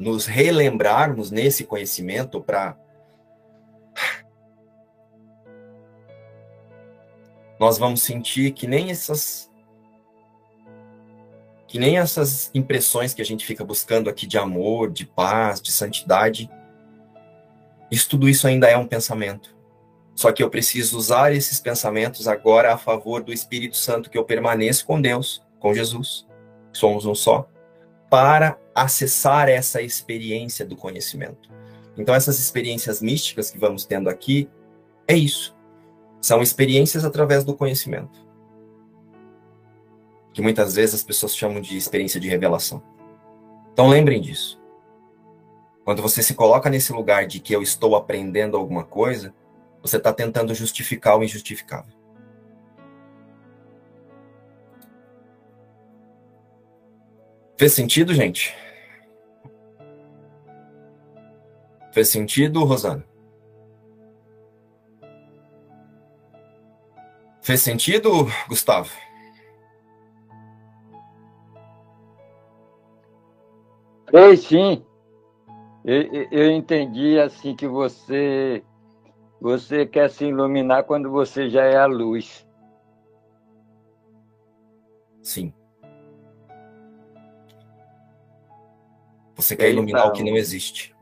[0.00, 2.74] nos relembrarmos nesse conhecimento, para
[7.60, 9.50] nós vamos sentir que nem essas
[11.68, 15.70] que nem essas impressões que a gente fica buscando aqui de amor, de paz, de
[15.70, 16.50] santidade,
[17.90, 19.54] isso tudo isso ainda é um pensamento.
[20.16, 24.24] Só que eu preciso usar esses pensamentos agora a favor do Espírito Santo, que eu
[24.24, 26.26] permaneço com Deus, com Jesus,
[26.72, 27.48] somos um só,
[28.10, 31.48] para acessar essa experiência do conhecimento.
[31.96, 34.50] Então, essas experiências místicas que vamos tendo aqui,
[35.06, 35.56] é isso.
[36.20, 38.26] São experiências através do conhecimento.
[40.32, 42.82] Que muitas vezes as pessoas chamam de experiência de revelação.
[43.72, 44.60] Então, lembrem disso.
[45.84, 49.34] Quando você se coloca nesse lugar de que eu estou aprendendo alguma coisa,
[49.80, 51.99] você está tentando justificar o injustificável.
[57.60, 58.56] Fez sentido, gente?
[61.92, 63.04] Fez sentido, Rosana?
[67.42, 68.10] Fez sentido,
[68.48, 68.90] Gustavo?
[74.10, 74.82] Fez sim.
[75.84, 78.64] Eu, eu entendi assim que você
[79.38, 82.46] você quer se iluminar quando você já é a luz.
[85.22, 85.52] Sim.
[89.40, 90.10] Você quer iluminar então...
[90.10, 90.94] o que não existe.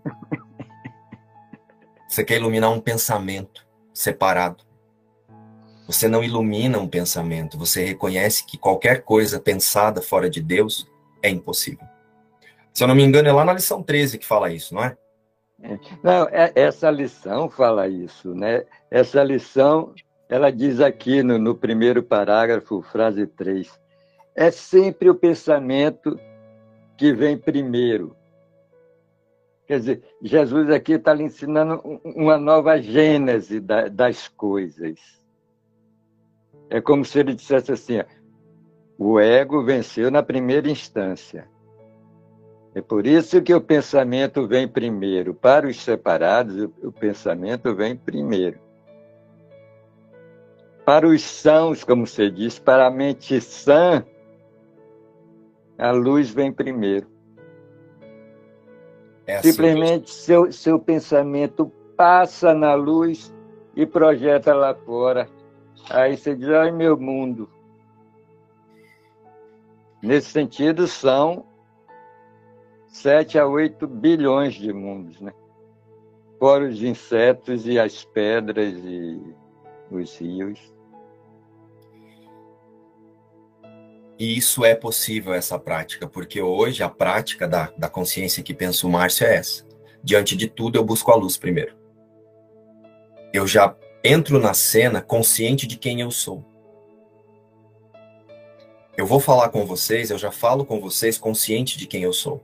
[2.09, 4.65] Você quer iluminar um pensamento separado.
[5.87, 10.87] Você não ilumina um pensamento, você reconhece que qualquer coisa pensada fora de Deus
[11.23, 11.87] é impossível.
[12.75, 14.97] Se eu não me engano, é lá na lição 13 que fala isso, não é?
[16.03, 18.65] Não, é, essa lição fala isso, né?
[18.91, 19.95] Essa lição,
[20.29, 23.69] ela diz aqui no, no primeiro parágrafo, frase 3,
[24.37, 26.19] é sempre o pensamento
[26.97, 28.15] que vem primeiro.
[29.69, 34.99] Quer dizer, Jesus aqui está lhe ensinando uma nova gênese das coisas.
[36.71, 38.01] É como se ele dissesse assim:
[38.99, 41.47] o ego venceu na primeira instância.
[42.75, 45.35] É por isso que o pensamento vem primeiro.
[45.35, 48.59] Para os separados, o pensamento vem primeiro.
[50.87, 54.03] Para os sãos, como você diz, para a mente sã,
[55.77, 57.18] a luz vem primeiro.
[59.29, 63.33] É assim Simplesmente seu, seu pensamento passa na luz
[63.77, 65.29] e projeta lá fora.
[65.91, 67.47] Aí você diz, ai meu mundo.
[70.03, 71.45] Nesse sentido, são
[72.87, 75.35] 7 a 8 bilhões de mundos, né?
[76.39, 79.35] Fora os insetos e as pedras e
[79.91, 80.75] os rios.
[84.19, 88.87] E isso é possível, essa prática, porque hoje a prática da, da consciência que pensa
[88.87, 89.65] o Márcio é essa.
[90.03, 91.77] Diante de tudo, eu busco a luz primeiro.
[93.33, 96.45] Eu já entro na cena consciente de quem eu sou.
[98.97, 102.43] Eu vou falar com vocês, eu já falo com vocês consciente de quem eu sou.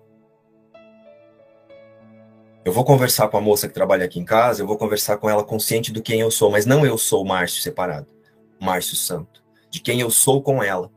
[2.64, 5.28] Eu vou conversar com a moça que trabalha aqui em casa, eu vou conversar com
[5.28, 8.06] ela consciente do quem eu sou, mas não eu sou o Márcio separado,
[8.60, 10.93] Márcio Santo, de quem eu sou com ela.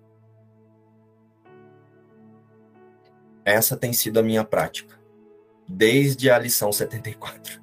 [3.47, 4.99] Essa tem sido a minha prática,
[5.65, 7.61] desde a lição 74,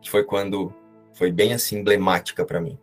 [0.00, 0.74] que foi quando
[1.12, 2.78] foi bem assim emblemática para mim.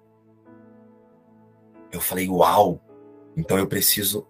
[1.91, 2.79] Eu falei, uau,
[3.35, 4.27] então eu preciso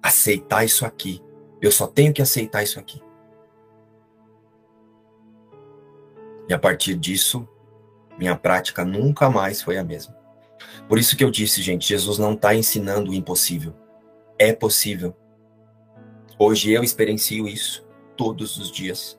[0.00, 1.20] aceitar isso aqui.
[1.60, 3.02] Eu só tenho que aceitar isso aqui.
[6.48, 7.48] E a partir disso,
[8.16, 10.16] minha prática nunca mais foi a mesma.
[10.86, 13.74] Por isso que eu disse, gente, Jesus não está ensinando o impossível.
[14.38, 15.16] É possível.
[16.38, 19.18] Hoje eu experiencio isso todos os dias.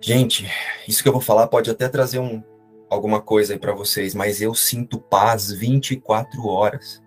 [0.00, 0.46] Gente,
[0.88, 2.42] isso que eu vou falar pode até trazer um,
[2.88, 7.02] alguma coisa aí para vocês, mas eu sinto paz 24 horas.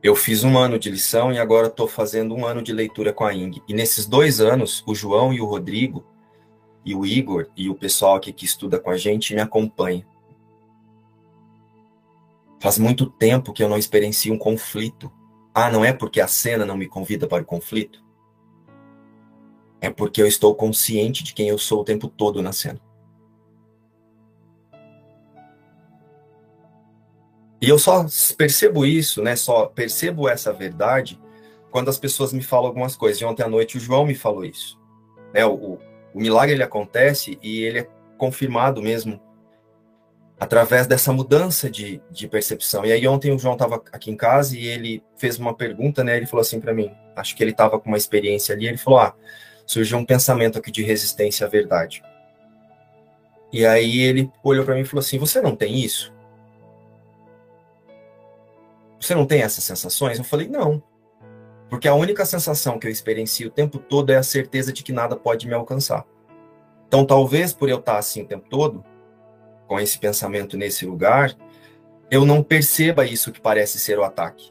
[0.00, 3.24] Eu fiz um ano de lição e agora estou fazendo um ano de leitura com
[3.24, 3.60] a Ing.
[3.66, 6.06] E nesses dois anos, o João e o Rodrigo,
[6.84, 10.06] e o Igor, e o pessoal aqui que estuda com a gente me acompanha.
[12.60, 15.12] Faz muito tempo que eu não experiencio um conflito.
[15.54, 18.04] Ah, não é porque a cena não me convida para o conflito?
[19.80, 22.80] É porque eu estou consciente de quem eu sou o tempo todo na cena.
[27.60, 28.06] E eu só
[28.36, 29.36] percebo isso, né?
[29.36, 31.20] Só percebo essa verdade
[31.70, 33.20] quando as pessoas me falam algumas coisas.
[33.20, 34.80] E ontem à noite o João me falou isso.
[35.32, 35.44] Né?
[35.44, 35.78] O, o,
[36.14, 39.20] o milagre ele acontece e ele é confirmado mesmo
[40.38, 42.84] através dessa mudança de, de percepção.
[42.84, 46.16] E aí ontem o João estava aqui em casa e ele fez uma pergunta, né?
[46.16, 49.00] Ele falou assim para mim, acho que ele estava com uma experiência ali, ele falou:
[49.00, 49.14] "Ah,
[49.66, 52.02] surgiu um pensamento aqui de resistência à verdade".
[53.52, 56.12] E aí ele olhou para mim e falou assim: "Você não tem isso?"
[59.00, 60.18] Você não tem essas sensações?
[60.18, 60.82] Eu falei, não.
[61.70, 64.92] Porque a única sensação que eu experiencio o tempo todo é a certeza de que
[64.92, 66.04] nada pode me alcançar.
[66.86, 68.84] Então, talvez por eu estar assim o tempo todo,
[69.68, 71.36] com esse pensamento nesse lugar,
[72.10, 74.50] eu não perceba isso que parece ser o ataque.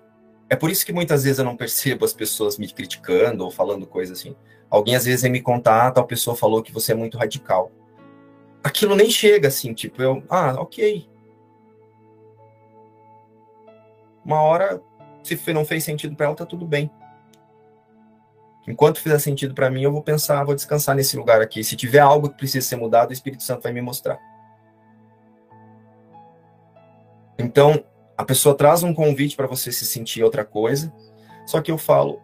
[0.50, 3.86] É por isso que muitas vezes eu não percebo as pessoas me criticando ou falando
[3.86, 4.34] coisas assim.
[4.70, 7.70] Alguém às vezes me contar, ah, tal pessoa falou que você é muito radical.
[8.64, 11.10] Aquilo nem chega assim, tipo, eu, ah, ok,
[14.28, 14.82] uma hora,
[15.24, 16.92] se não fez sentido para ela, tá tudo bem.
[18.68, 21.64] Enquanto fizer sentido para mim, eu vou pensar, vou descansar nesse lugar aqui.
[21.64, 24.20] Se tiver algo que precisa ser mudado, o Espírito Santo vai me mostrar.
[27.38, 27.84] Então,
[28.18, 30.92] a pessoa traz um convite para você se sentir outra coisa,
[31.46, 32.20] só que eu falo,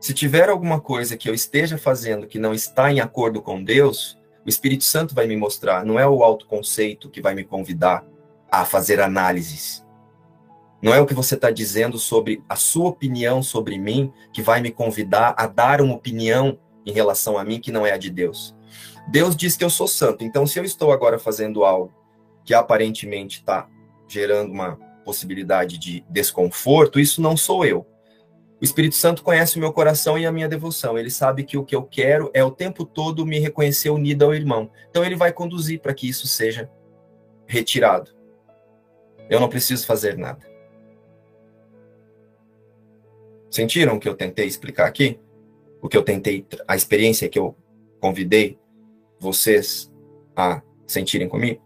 [0.00, 4.18] se tiver alguma coisa que eu esteja fazendo que não está em acordo com Deus,
[4.44, 8.04] o Espírito Santo vai me mostrar, não é o autoconceito que vai me convidar
[8.50, 9.84] a fazer análises.
[10.80, 14.60] Não é o que você está dizendo sobre a sua opinião sobre mim que vai
[14.60, 18.10] me convidar a dar uma opinião em relação a mim que não é a de
[18.10, 18.54] Deus.
[19.08, 21.92] Deus diz que eu sou santo, então se eu estou agora fazendo algo
[22.44, 23.68] que aparentemente está
[24.08, 27.86] gerando uma possibilidade de desconforto, isso não sou eu.
[28.60, 30.98] O Espírito Santo conhece o meu coração e a minha devoção.
[30.98, 34.34] Ele sabe que o que eu quero é o tempo todo me reconhecer unido ao
[34.34, 34.70] irmão.
[34.88, 36.70] Então ele vai conduzir para que isso seja
[37.46, 38.10] retirado.
[39.28, 40.46] Eu não preciso fazer nada.
[43.50, 45.20] Sentiram o que eu tentei explicar aqui?
[45.82, 47.56] O que eu tentei, a experiência que eu
[48.00, 48.58] convidei
[49.20, 49.92] vocês
[50.34, 51.65] a sentirem comigo?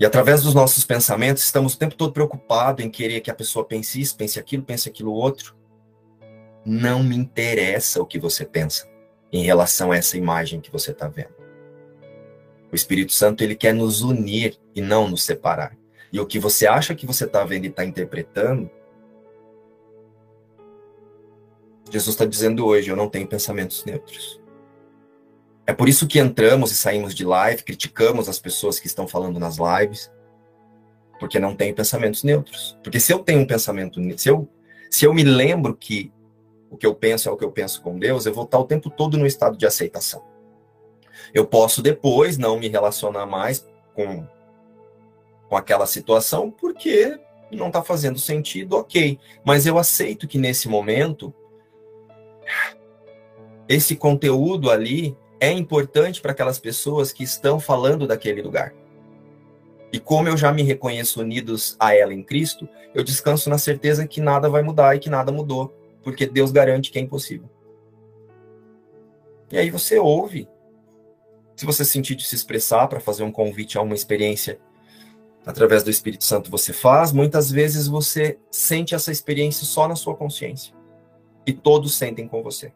[0.00, 3.66] E através dos nossos pensamentos, estamos o tempo todo preocupados em querer que a pessoa
[3.66, 5.54] pense isso, pense aquilo, pense aquilo outro.
[6.64, 8.90] Não me interessa o que você pensa
[9.30, 11.34] em relação a essa imagem que você está vendo.
[12.72, 15.76] O Espírito Santo ele quer nos unir e não nos separar.
[16.10, 18.70] E o que você acha que você está vendo e está interpretando,
[21.90, 24.39] Jesus está dizendo hoje: eu não tenho pensamentos neutros.
[25.70, 29.38] É por isso que entramos e saímos de live, criticamos as pessoas que estão falando
[29.38, 30.10] nas lives,
[31.20, 32.76] porque não tenho pensamentos neutros.
[32.82, 34.48] Porque se eu tenho um pensamento, se eu,
[34.90, 36.12] se eu me lembro que
[36.68, 38.64] o que eu penso é o que eu penso com Deus, eu vou estar o
[38.64, 40.24] tempo todo no estado de aceitação.
[41.32, 43.64] Eu posso depois não me relacionar mais
[43.94, 44.26] com,
[45.48, 47.16] com aquela situação porque
[47.52, 49.20] não está fazendo sentido, ok.
[49.44, 51.32] Mas eu aceito que nesse momento
[53.68, 58.74] esse conteúdo ali é importante para aquelas pessoas que estão falando daquele lugar.
[59.92, 64.06] E como eu já me reconheço unidos a ela em Cristo, eu descanso na certeza
[64.06, 67.48] que nada vai mudar e que nada mudou, porque Deus garante que é impossível.
[69.50, 70.46] E aí você ouve
[71.60, 74.58] se você sentir de se expressar para fazer um convite a uma experiência
[75.44, 77.12] através do Espírito Santo, você faz.
[77.12, 80.74] Muitas vezes você sente essa experiência só na sua consciência.
[81.46, 82.72] E todos sentem com você.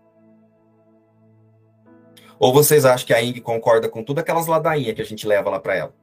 [2.39, 5.51] Ou vocês acham que a Ing concorda com tudo aquelas ladainhas que a gente leva
[5.51, 5.95] lá para ela?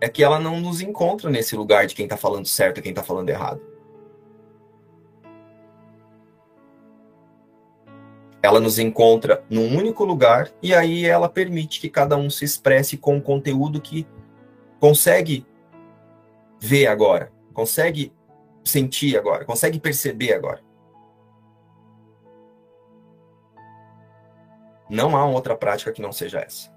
[0.00, 2.90] É que ela não nos encontra nesse lugar de quem está falando certo e quem
[2.90, 3.60] está falando errado.
[8.46, 12.96] ela nos encontra num único lugar e aí ela permite que cada um se expresse
[12.96, 14.06] com o conteúdo que
[14.78, 15.44] consegue
[16.60, 18.12] ver agora, consegue
[18.64, 20.65] sentir agora, consegue perceber agora.
[24.88, 26.70] Não há outra prática que não seja essa.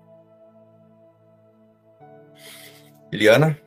[3.12, 3.60] Eliana?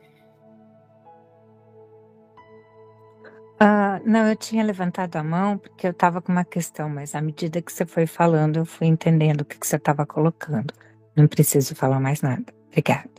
[3.59, 7.21] Ah, não, eu tinha levantado a mão porque eu estava com uma questão, mas à
[7.21, 10.73] medida que você foi falando, eu fui entendendo o que, que você estava colocando.
[11.15, 12.53] Não preciso falar mais nada.
[12.67, 13.09] Obrigada.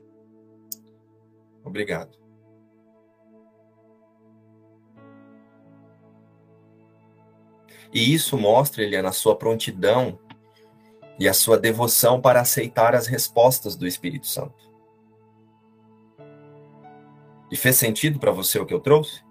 [1.64, 2.18] Obrigado.
[7.92, 10.18] E isso mostra, Eliana, a sua prontidão
[11.18, 14.64] e a sua devoção para aceitar as respostas do Espírito Santo.
[17.50, 19.22] E fez sentido para você o que eu trouxe?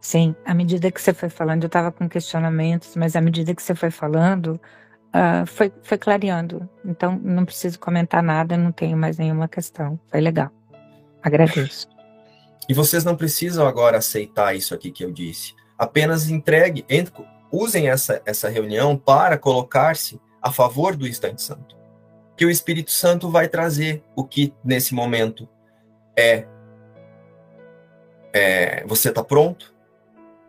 [0.00, 3.62] Sim, à medida que você foi falando, eu estava com questionamentos, mas à medida que
[3.62, 4.60] você foi falando,
[5.08, 6.68] uh, foi, foi clareando.
[6.84, 9.98] Então, não preciso comentar nada, não tenho mais nenhuma questão.
[10.10, 10.50] Foi legal.
[11.22, 11.88] Agradeço.
[12.68, 15.54] E vocês não precisam agora aceitar isso aqui que eu disse.
[15.78, 17.24] Apenas entregue, entre,
[17.56, 21.76] usem essa, essa reunião para colocar-se a favor do instante santo.
[22.36, 25.48] Que o Espírito Santo vai trazer o que nesse momento
[26.16, 26.46] é,
[28.32, 29.74] é você está pronto,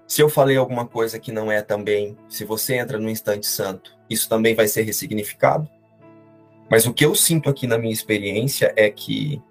[0.08, 3.94] se eu falei alguma coisa que não é também, se você entra no instante santo,
[4.10, 5.70] isso também vai ser ressignificado.
[6.70, 9.42] Mas o que eu sinto aqui na minha experiência é que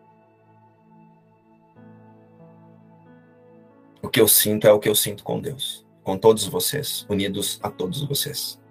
[4.02, 7.59] o que eu sinto é o que eu sinto com Deus, com todos vocês, unidos
[7.61, 8.62] a todos vocês.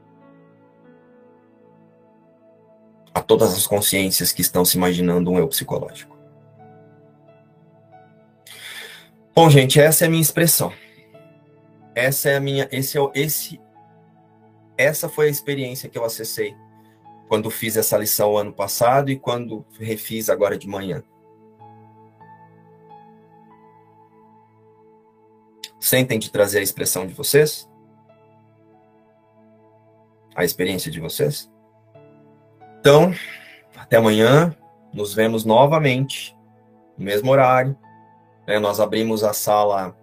[3.14, 6.18] A todas as consciências que estão se imaginando um eu psicológico.
[9.36, 10.72] Bom, gente, essa é a minha expressão.
[11.94, 13.60] Essa é a minha, esse é esse,
[14.78, 16.56] essa foi a experiência que eu acessei
[17.28, 21.04] quando fiz essa lição ano passado e quando refiz agora de manhã.
[25.86, 27.70] Sentem de trazer a expressão de vocês?
[30.36, 31.48] A experiência de vocês?
[32.80, 33.14] Então,
[33.78, 34.58] até amanhã,
[34.92, 36.36] nos vemos novamente,
[36.98, 37.78] no mesmo horário.
[38.48, 38.58] Né?
[38.58, 39.96] Nós abrimos a sala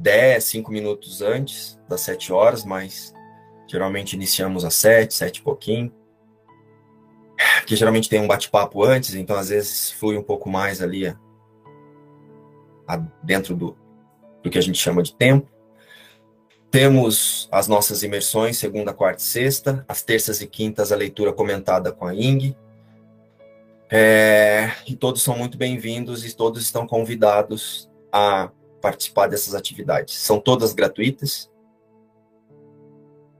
[0.00, 3.14] 10, 5 minutos antes das 7 horas, mas
[3.66, 5.94] geralmente iniciamos às 7, 7 e pouquinho.
[7.66, 11.18] Que geralmente tem um bate-papo antes, então às vezes flui um pouco mais ali a,
[12.86, 13.87] a, dentro do,
[14.42, 15.48] do que a gente chama de tempo.
[16.70, 19.84] Temos as nossas imersões, segunda, quarta e sexta.
[19.88, 22.54] As terças e quintas, a leitura comentada com a Ing.
[23.90, 28.50] É, e todos são muito bem-vindos e todos estão convidados a
[28.82, 30.14] participar dessas atividades.
[30.14, 31.50] São todas gratuitas.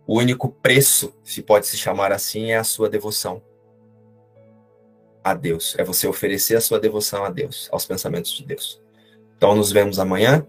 [0.07, 3.43] O único preço, se pode se chamar assim, é a sua devoção
[5.23, 5.75] a Deus.
[5.79, 8.81] É você oferecer a sua devoção a Deus, aos pensamentos de Deus.
[9.37, 10.47] Então, nos vemos amanhã.